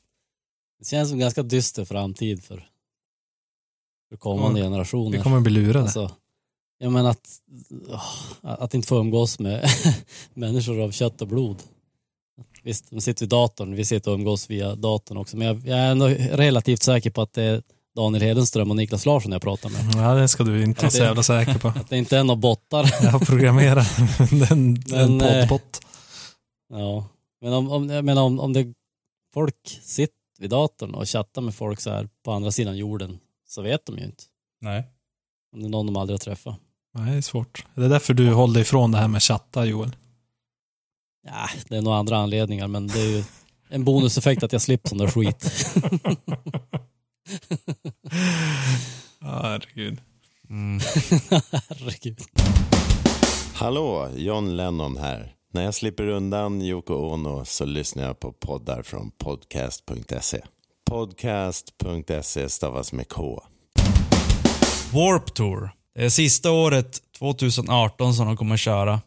[0.79, 2.65] Det känns som en ganska dyster framtid för,
[4.09, 5.17] för kommande Ja, generationer.
[5.17, 5.81] Vi kommer bli lurade.
[5.81, 6.11] Alltså,
[6.79, 7.29] jag menar att,
[8.43, 9.69] att inte få umgås med
[10.35, 11.57] människor av kött och blod.
[12.63, 15.79] Visst, de sitter vid datorn, vi sitter och umgås via datorn också, men jag, jag
[15.79, 17.63] är ändå relativt säker på att det är
[17.97, 19.95] Daniel Hedenström och Niklas Larsson jag pratar med.
[19.97, 21.69] Ja, det ska du inte vara så jävla säker på.
[21.77, 22.95] Att det inte är några bottar.
[23.03, 23.99] Jag har programmerat
[24.33, 25.81] en, en Men, eh, poddbot.
[26.71, 27.05] Ja,
[27.41, 28.73] men om, om, jag menar om, om det
[29.35, 33.63] folk sitter vid datorn och chattar med folk så här på andra sidan jorden så
[33.63, 34.25] vet de ju inte.
[34.61, 34.87] Nej.
[35.53, 36.57] Om det är någon de aldrig har träffat.
[36.95, 37.65] Nej, det är svårt.
[37.75, 39.97] Det är därför du håller dig ifrån det här med chatta, Joel.
[41.27, 43.25] Ja, det är nog andra anledningar men det är ju
[43.69, 45.67] en bonuseffekt att jag slipper sån där skit.
[49.21, 50.01] Ja, herregud.
[50.51, 50.81] Mm.
[51.69, 52.19] Herregud.
[53.55, 55.35] Hallå, John Lennon här.
[55.53, 60.41] När jag slipper undan Yoko Ono så lyssnar jag på poddar från podcast.se.
[60.89, 63.43] Podcast.se stavas med K.
[64.93, 65.71] Warp Tour.
[65.95, 69.01] Det är sista året, 2018, som de kommer köra.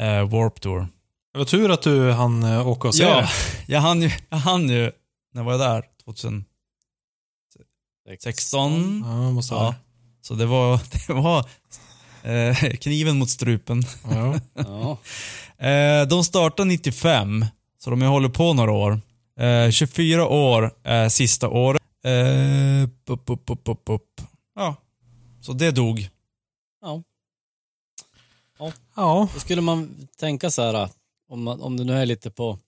[0.00, 0.88] Eh, Warp Tour.
[1.32, 3.28] Det var tur att du hann eh, åka och se Ja, det.
[3.72, 4.92] jag hann ju, jag hann ju,
[5.34, 5.84] när var jag där?
[6.04, 9.02] 2016?
[9.06, 9.74] Ja, måste Ja.
[10.22, 11.38] Så det var, det var
[12.22, 13.82] eh, kniven mot strupen.
[14.10, 14.34] Ja.
[14.54, 14.98] Ja.
[15.60, 17.44] Eh, de startade 95,
[17.78, 19.00] så de har hållit på några år.
[19.38, 21.82] Eh, 24 år är sista året.
[22.04, 24.20] Eh, upp, upp, upp, upp, upp.
[24.54, 24.76] Ja,
[25.40, 26.08] så det dog.
[28.58, 28.72] ja.
[28.96, 30.88] ja, Då skulle man tänka så här,
[31.28, 32.58] om, man, om det nu är lite på,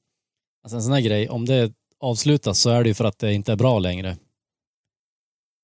[0.62, 3.32] alltså en sån här grej, om det avslutas så är det ju för att det
[3.32, 4.16] inte är bra längre.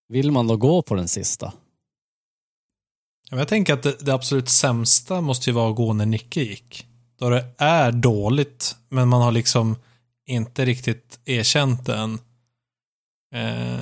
[0.09, 1.52] Vill man då gå på den sista?
[3.30, 6.86] Jag tänker att det, det absolut sämsta måste ju vara att gå när Nicke gick.
[7.18, 9.76] Då det är dåligt, men man har liksom
[10.26, 12.18] inte riktigt erkänt än.
[13.34, 13.80] Eh,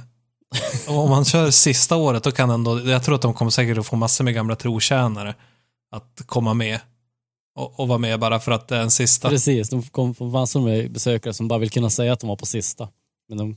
[0.88, 3.86] om man kör sista året, då kan ändå, jag tror att de kommer säkert att
[3.86, 5.34] få massor med gamla trotjänare
[5.90, 6.80] att komma med.
[7.58, 9.28] Och, och vara med bara för att det är en sista.
[9.28, 12.36] Precis, de kommer få massor med besökare som bara vill kunna säga att de var
[12.36, 12.88] på sista.
[13.28, 13.56] Men de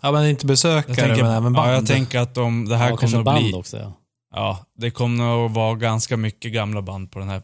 [0.00, 1.68] Ja, men inte besökare, tänker, men även band.
[1.68, 3.54] ja, jag tänker att de, det här kanske kommer att band bli...
[3.54, 3.76] också.
[3.76, 3.92] Ja.
[4.34, 7.42] Ja, det kommer att vara ganska mycket gamla band på den här.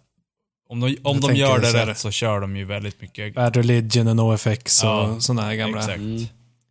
[0.70, 1.94] Om de, om de gör det rätt det.
[1.94, 3.34] så kör de ju väldigt mycket.
[3.34, 5.78] Bad Religion och NoFX och Ja, sådana här gamla.
[5.78, 5.98] Exakt.
[5.98, 6.26] Mm.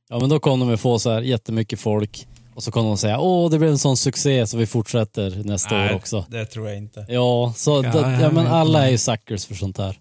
[0.09, 2.97] ja, men då kommer de ju få så här jättemycket folk och så kommer de
[2.97, 6.25] säga åh, det blev en sån succé så vi fortsätter nästa Nej, år också.
[6.29, 7.05] det tror jag inte.
[7.09, 9.97] Ja, så Ja, jag ja, men alla är ju suckers för sånt här.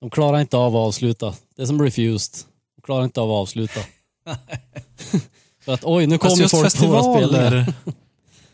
[0.00, 1.34] De klarar inte av att avsluta.
[1.56, 2.44] Det är som Refused.
[2.76, 3.80] De klarar inte av att avsluta.
[5.64, 7.72] för att oj, nu kommer folk på våra spelningar.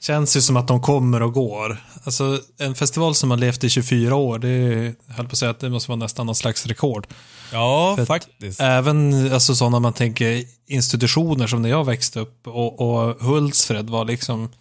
[0.05, 1.85] känns ju som att de kommer och går.
[2.05, 5.39] Alltså en festival som har levt i 24 år, det är, jag höll på att
[5.39, 7.07] säga att det måste vara nästan någon slags rekord.
[7.53, 8.61] Ja, För faktiskt.
[8.61, 14.05] Även alltså, sådana man tänker institutioner som när jag växte upp och, och Hultsfred var
[14.05, 14.53] liksom,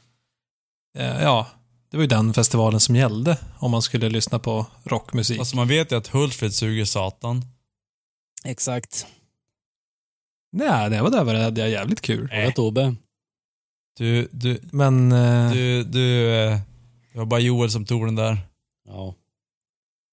[0.98, 1.48] eh, ja,
[1.92, 5.40] det var ju den festivalen som gällde om man skulle lyssna på rockmusik.
[5.40, 7.46] Alltså man vet ju att Hultsfred suger satan.
[8.44, 9.06] Exakt.
[10.52, 12.28] Nej, det var där var det jävligt kul.
[12.28, 12.96] Fråga Tobbe.
[13.98, 16.60] Du, du, Men eh, du, du, eh,
[17.12, 18.38] det var bara Joel som tog den där.
[18.88, 19.16] Ja.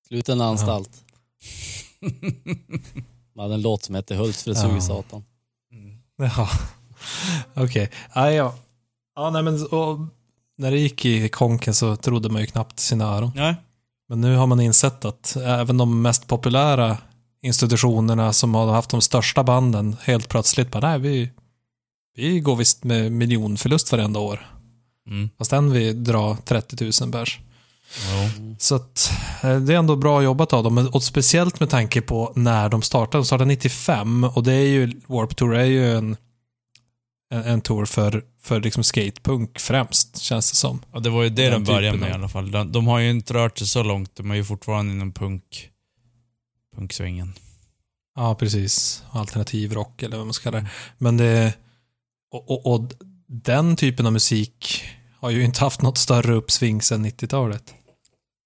[0.08, 0.90] Sluten anstalt.
[3.36, 4.60] Man hade en låt som hette Hultsfred Ja.
[4.60, 5.24] suger satan.
[6.36, 6.48] Ja,
[7.54, 7.90] okej.
[8.14, 8.54] Ja, ja.
[9.16, 9.98] ja, nej men och,
[10.58, 13.32] när det gick i konken så trodde man ju knappt sina öron.
[13.34, 13.54] Nej.
[14.08, 16.98] Men nu har man insett att även de mest populära
[17.42, 21.30] institutionerna som har haft de största banden helt plötsligt bara, nej, vi,
[22.16, 24.46] vi går visst med miljonförlust varenda år.
[25.06, 25.30] Mm.
[25.38, 27.40] Fast än vi drar 30 000 bärs.
[28.10, 28.54] Jo.
[28.58, 30.90] Så att eh, det är ändå bra jobbat av dem.
[30.92, 33.18] Och speciellt med tanke på när de startade.
[33.18, 36.16] De startade 95 och det är ju, Warp Tour är ju en,
[37.30, 40.80] en, en tour för, för liksom skatepunk främst, känns det som.
[40.92, 42.50] Ja, det var ju det Den de började med i alla fall.
[42.50, 44.16] De, de har ju inte rört sig så långt.
[44.16, 45.70] De är ju fortfarande inom punk,
[46.76, 47.32] punksvängen.
[48.16, 49.02] Ja, precis.
[49.10, 50.70] Alternativ rock eller vad man ska kalla det.
[50.98, 51.54] Men det,
[52.30, 52.90] och, och, och
[53.26, 54.84] den typen av musik
[55.20, 57.74] har ju inte haft något större uppsving sedan 90-talet.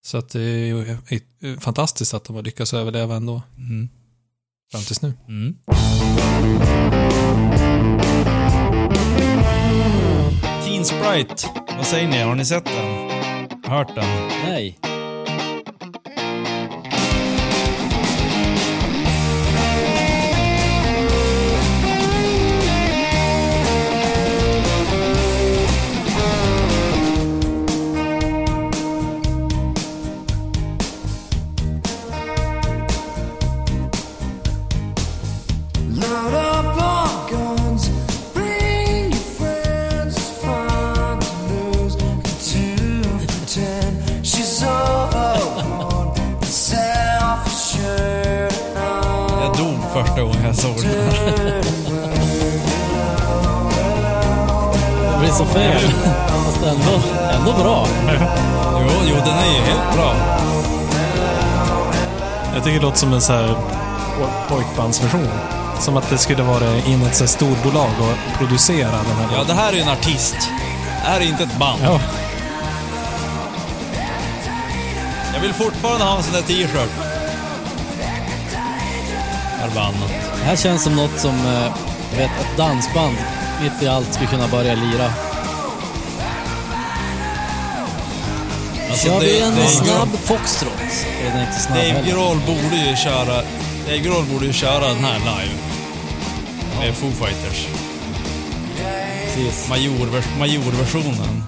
[0.06, 3.88] Så att det är ju fantastiskt att de har lyckats överleva ändå, Mm.
[4.72, 5.12] fram tills nu.
[5.28, 5.54] Mm.
[10.64, 11.34] Teen Sprite,
[11.76, 12.22] vad säger ni?
[12.22, 13.10] Har ni sett den?
[13.64, 14.28] Hört den?
[14.44, 14.78] Nej.
[56.74, 57.00] Ändå,
[57.32, 57.86] ändå bra.
[58.80, 60.14] Jo, jo, den är ju helt bra.
[62.54, 63.46] Jag tycker det låter som en så här
[64.18, 65.28] po- pojkbandsversion.
[65.80, 69.44] Som att det skulle vara in ett så här storbolag och producera den här Ja,
[69.44, 70.36] det här är ju en artist.
[71.04, 71.80] Det här är inte ett band.
[71.84, 72.00] Ja.
[75.34, 76.90] Jag vill fortfarande ha en sån där t-shirt.
[79.62, 80.10] Förbannat.
[80.40, 81.72] Det här känns som något som eh,
[82.18, 83.16] vet, ett dansband
[83.62, 85.10] mitt i allt skulle kunna börja lira.
[89.04, 90.72] Alltså, Kör vi en Dave snabb Grohl- foxtrot?
[91.26, 92.10] Är den inte snabb Dave heller?
[92.12, 93.42] Grohl borde ju köra...
[93.86, 95.54] Dave Grohl borde ju köra den här live.
[96.80, 97.66] Med Foo Fighters.
[99.34, 99.68] Precis.
[99.68, 101.44] Major- Majorversionen.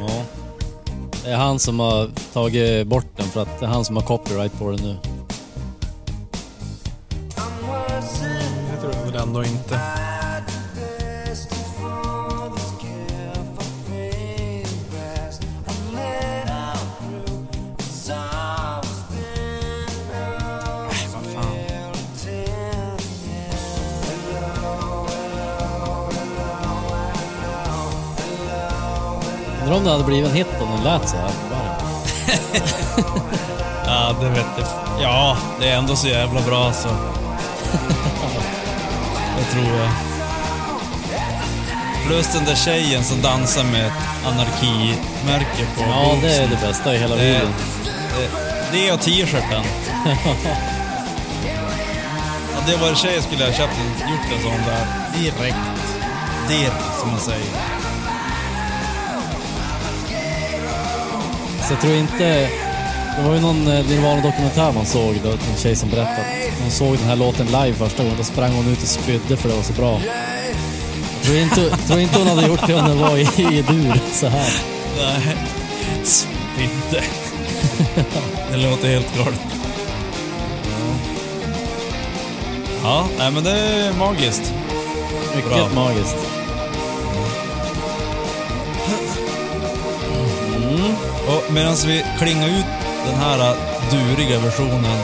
[0.00, 0.22] Ja.
[1.24, 4.02] Det är han som har tagit bort den för att det är han som har
[4.02, 4.96] copyright på den nu.
[8.70, 9.80] Det tror jag väl ändå inte.
[29.72, 31.30] Undrar om det hade blivit en hit om den lät så här.
[33.86, 34.66] Ja, det vet jag.
[35.02, 36.88] Ja, det är ändå så jävla bra så.
[39.38, 39.88] Det tror jag.
[42.06, 43.92] Plus den där tjejen som dansar med ett
[44.26, 47.52] anarkimärke på Ja, det är det bästa i hela Det, videon.
[48.16, 49.62] det, det och t-shirten.
[52.58, 54.86] Om det var tjej skulle jag köpt en, gjort en sån där
[55.18, 55.56] direkt.
[56.48, 57.71] Direkt, som man säger.
[61.72, 62.48] Jag tror inte...
[63.16, 66.98] Det var ju någon eh, Nirvana-dokumentär man såg då, en tjej som berättade hon såg
[66.98, 68.18] den här låten live första gången.
[68.18, 70.00] Då sprang hon ut och spydde för det var så bra.
[71.14, 73.22] Jag tror inte, tror inte hon hade gjort det om den var i,
[73.58, 74.52] i dur så här.
[74.98, 75.36] Nej.
[76.04, 77.04] Spydde.
[78.50, 79.40] det låter helt galet.
[82.82, 84.54] Ja, nej men det är magiskt.
[85.36, 85.68] Mycket Bra.
[85.74, 86.31] magiskt.
[91.26, 92.64] Och medan vi klingar ut
[93.06, 93.54] den här
[93.90, 94.98] duriga versionen.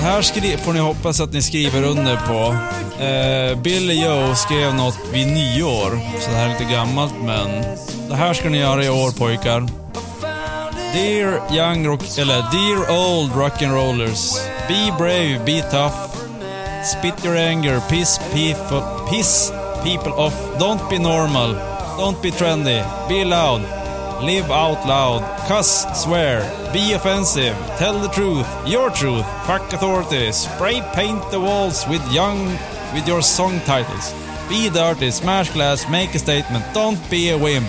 [0.00, 2.56] Här skri- får ni hoppas att ni skriver under på.
[3.04, 7.62] Eh, Billy Joe skrev något vid nyår, så det här är lite gammalt men
[8.08, 9.66] det här ska ni göra i år pojkar.
[10.94, 14.32] Dear young rock, eller dear old rock'n'rollers.
[14.68, 15.94] Be brave, be tough.
[16.84, 19.52] Spit your anger, piss people, piss
[19.84, 20.34] people off.
[20.58, 21.54] Don't be normal.
[21.98, 22.82] Don't be trendy.
[23.08, 23.60] Be loud.
[24.20, 25.22] Live out loud.
[25.46, 26.40] Cuss, swear.
[26.72, 27.56] Be offensive.
[27.76, 28.46] Tell the truth.
[28.66, 29.26] Your truth.
[29.46, 30.32] Fuck authority.
[30.32, 32.56] Spray paint the walls with young
[32.94, 34.14] with your song titles.
[34.48, 35.10] Be dirty.
[35.10, 35.88] Smash glass.
[35.90, 36.64] Make a statement.
[36.72, 37.68] Don't be a wimp.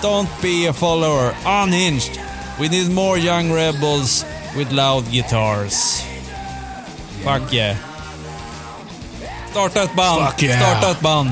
[0.00, 1.34] Don't be a follower.
[1.44, 2.20] Unhinged.
[2.60, 4.24] We need more young rebels
[4.56, 6.04] with loud guitars.
[7.24, 7.76] Fuck yeah.
[9.50, 10.34] Starta ett band.
[10.38, 10.60] Yeah.
[10.60, 11.30] Starta ett band.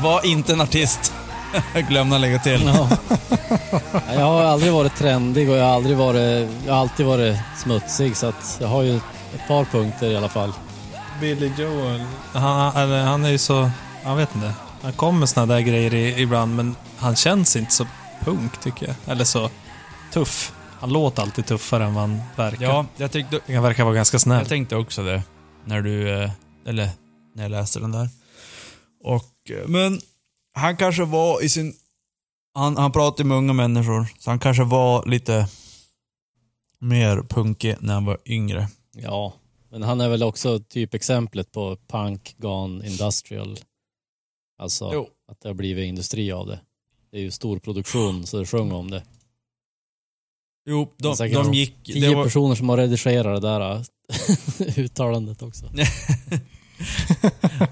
[0.00, 1.12] Var inte en artist.
[1.88, 2.62] Glömde lägga till.
[2.66, 2.88] Ja.
[4.08, 6.48] Jag har aldrig varit trendig och jag har aldrig varit...
[6.66, 10.28] Jag har alltid varit smutsig så att jag har ju ett par punkter i alla
[10.28, 10.52] fall.
[11.20, 13.70] Billy Joel, han, eller, han är ju så,
[14.04, 14.52] jag vet inte.
[14.82, 17.86] Han kommer med såna där grejer i, ibland, men han känns inte så
[18.24, 18.96] punk tycker jag.
[19.06, 19.50] Eller så
[20.12, 20.52] tuff.
[20.80, 22.64] Han låter alltid tuffare än vad han verkar.
[22.64, 24.38] Ja, jag tyckte, Han verkar vara ganska snäll.
[24.38, 25.22] jag tänkte också det.
[25.64, 26.30] När du, eh,
[26.66, 26.88] eller
[27.34, 28.08] när jag läste den där.
[29.04, 30.00] Och, eh, men
[30.52, 31.74] han kanske var i sin,
[32.54, 35.48] han, han pratade med unga människor, så han kanske var lite
[36.78, 38.68] mer punkig när han var yngre.
[38.92, 39.32] Ja,
[39.70, 43.58] men han är väl också typexemplet på punk gone industrial.
[44.58, 45.08] Alltså Jo.
[45.28, 46.60] att det har blivit industri av det.
[47.10, 49.02] Det är ju stor produktion så det sjöng om det.
[50.66, 51.84] Jo, de, Säkert de gick...
[51.84, 55.66] Tio Det var, personer som har redigerat det där äh, uttalandet också.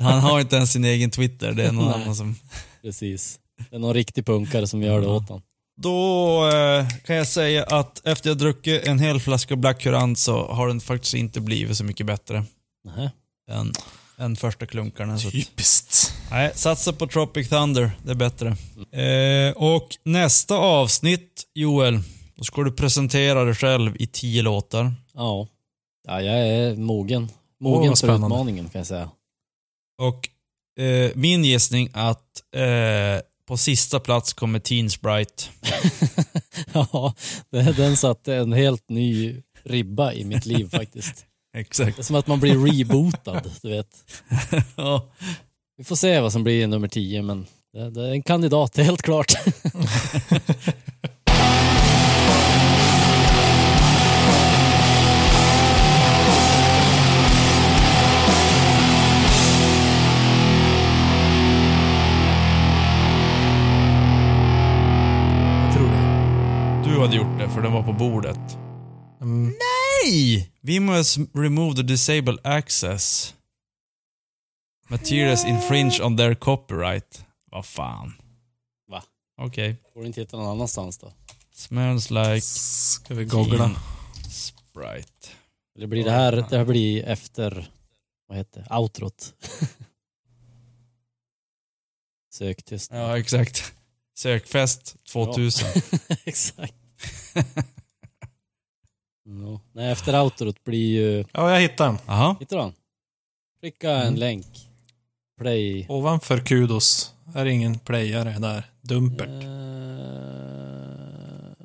[0.00, 2.34] han har inte ens sin egen Twitter, det är någon annan som...
[2.82, 3.38] Precis.
[3.70, 5.42] Det är någon riktig punkare som gör det åt honom.
[5.80, 10.46] Då eh, kan jag säga att efter jag druckit en hel flaska Black Currant så
[10.46, 12.44] har den faktiskt inte blivit så mycket bättre
[12.84, 13.10] Nähä.
[13.50, 13.72] än,
[14.18, 15.18] än första klunkarna.
[15.18, 16.14] Så att, Typiskt.
[16.30, 18.48] nej, satsa på Tropic Thunder, det är bättre.
[19.02, 22.00] Eh, och nästa avsnitt, Joel,
[22.34, 24.92] då ska du presentera dig själv i tio låtar.
[25.14, 25.46] Ja.
[26.08, 27.28] ja, jag är mogen.
[27.60, 29.10] Mogen vad för utmaningen kan jag säga.
[29.98, 30.28] Och
[30.78, 32.24] eh, min gissning att
[32.56, 35.44] eh, på sista plats kommer Teen Sprite.
[36.72, 37.14] ja,
[37.50, 41.24] det- den satte en helt ny ribba i mitt liv faktiskt.
[41.56, 41.96] Exakt.
[41.96, 43.88] Det är som att man blir rebootad, du vet.
[44.76, 45.08] ja.
[45.78, 47.46] Vi får se vad som blir nummer 10, men
[47.94, 49.32] det är en kandidat, helt klart.
[66.98, 67.02] Det.
[67.02, 68.58] Du hade gjort det för den var på bordet.
[69.20, 69.54] Mm.
[70.04, 70.52] Nej!
[70.60, 73.34] We must remove the disabled access.
[74.88, 77.24] Materials infringe on their copyright.
[77.50, 78.14] Vad fan.
[78.88, 79.02] Va?
[79.36, 79.76] Okej.
[79.94, 81.12] Får du inte hitta någon annanstans då?
[81.52, 83.70] Smells like Ska vi googla?
[84.30, 85.28] Sprite.
[85.76, 87.70] Eller blir det här, det här blir efter,
[88.28, 89.34] vad heter det, outrot?
[92.32, 92.90] Sök tyst.
[92.92, 93.72] Ja, exakt.
[94.14, 95.68] Sökfest 2000.
[96.24, 96.74] Exakt.
[99.24, 99.60] no.
[99.72, 101.24] Nej, efter outrot blir ju...
[101.32, 101.98] Ja, jag hittade den.
[102.06, 102.36] Jaha.
[102.40, 102.72] Hittar du han?
[103.60, 104.14] Skicka en Mm.
[104.14, 104.46] länk.
[105.40, 105.86] Play.
[105.88, 108.70] Ovanför kudos är det ingen playare där.
[108.80, 109.28] Dumpert.
[109.28, 109.44] Uh,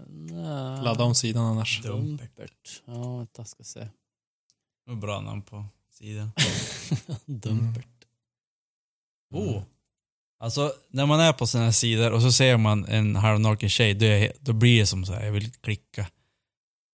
[0.07, 0.81] nej.
[0.83, 1.81] Ladda om sidan annars.
[1.81, 2.81] Dumpert.
[2.85, 3.79] Ja, vänta, ska se.
[3.79, 3.89] Det
[4.91, 6.31] var Bra namn på sidan.
[7.25, 7.87] Dumpert.
[9.33, 9.61] Oh.
[10.43, 13.93] Alltså, när man är på sådana här sidor och så ser man en halvnaken tjej,
[13.93, 16.07] då, är, då blir det som så här, jag vill klicka.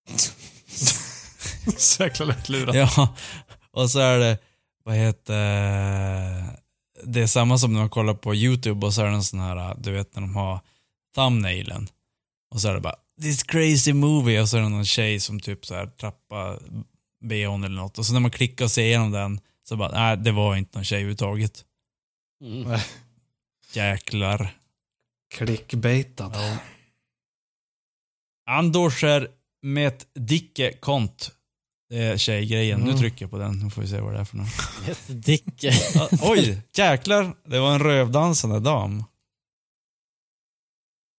[1.78, 2.76] Så jäkla lättlurat.
[2.76, 3.16] Ja,
[3.72, 4.38] och så är det,
[4.84, 5.34] vad heter
[7.04, 9.40] det är samma som när man kollar på YouTube och så är det en sån
[9.40, 10.60] här, du vet när de har
[11.16, 11.88] thumbnailen.
[12.52, 15.40] Och så är det bara, this crazy movie och så är det någon tjej som
[15.40, 16.60] typ så här trappar
[17.22, 17.98] bhn eller något.
[17.98, 20.78] Och så när man klickar och ser igenom den Så bara, nej det var inte
[20.78, 21.64] någon tjej överhuvudtaget.
[22.44, 22.80] Mm.
[23.74, 24.56] Jäklar.
[25.34, 26.36] Clickbaitad.
[28.50, 29.28] Andorser
[29.62, 31.32] med Dicke Kont.
[31.90, 32.80] Det är tjejgrejen.
[32.80, 32.98] Nu Mm.
[33.00, 33.60] trycker jag på den.
[33.60, 34.48] Nu får vi se vad det är för något.
[34.88, 35.74] Ett Dicke.
[36.22, 37.36] Oj, jäklar.
[37.46, 39.04] Det var en rövdansande dam.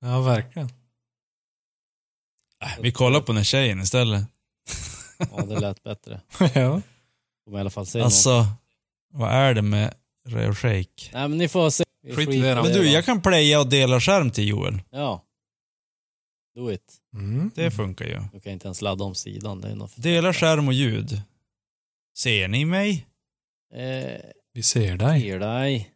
[0.00, 0.68] Ja, verkligen.
[2.62, 4.26] Äh, vi kollar på den tjejen istället.
[5.18, 6.20] Ja, det lät bättre.
[6.54, 6.82] ja.
[7.50, 8.04] I alla fall se något.
[8.04, 8.46] Alltså,
[9.12, 9.94] vad är det med
[10.26, 11.10] röv shake?
[11.12, 11.84] Nej men ni får se.
[12.02, 12.62] Skit i skiter det då.
[12.62, 14.82] Men du, jag kan playa och dela skärm till Joel.
[14.90, 15.24] Ja.
[16.54, 16.94] Do it.
[17.14, 17.50] Mm.
[17.54, 18.20] Det funkar ju.
[18.32, 19.60] Du kan inte ens ladda om sidan.
[19.60, 21.22] Det är något Dela skärm och ljud.
[22.16, 23.06] Ser ni mig?
[23.74, 24.20] Eh,
[24.52, 25.26] Vi ser dig.
[25.26, 25.94] ger dig.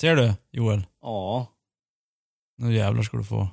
[0.00, 0.82] Ser du, Joel?
[1.00, 1.46] Ja.
[2.58, 3.48] Nu jävlar ska du få.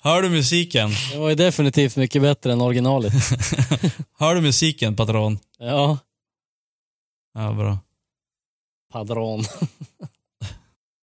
[0.00, 0.90] Hör du musiken?
[1.12, 3.12] Det var ju definitivt mycket bättre än originalet.
[4.18, 5.38] Hör du musiken, patron?
[5.58, 5.98] Ja.
[7.34, 7.78] Ja, bra.
[8.92, 9.44] Padron.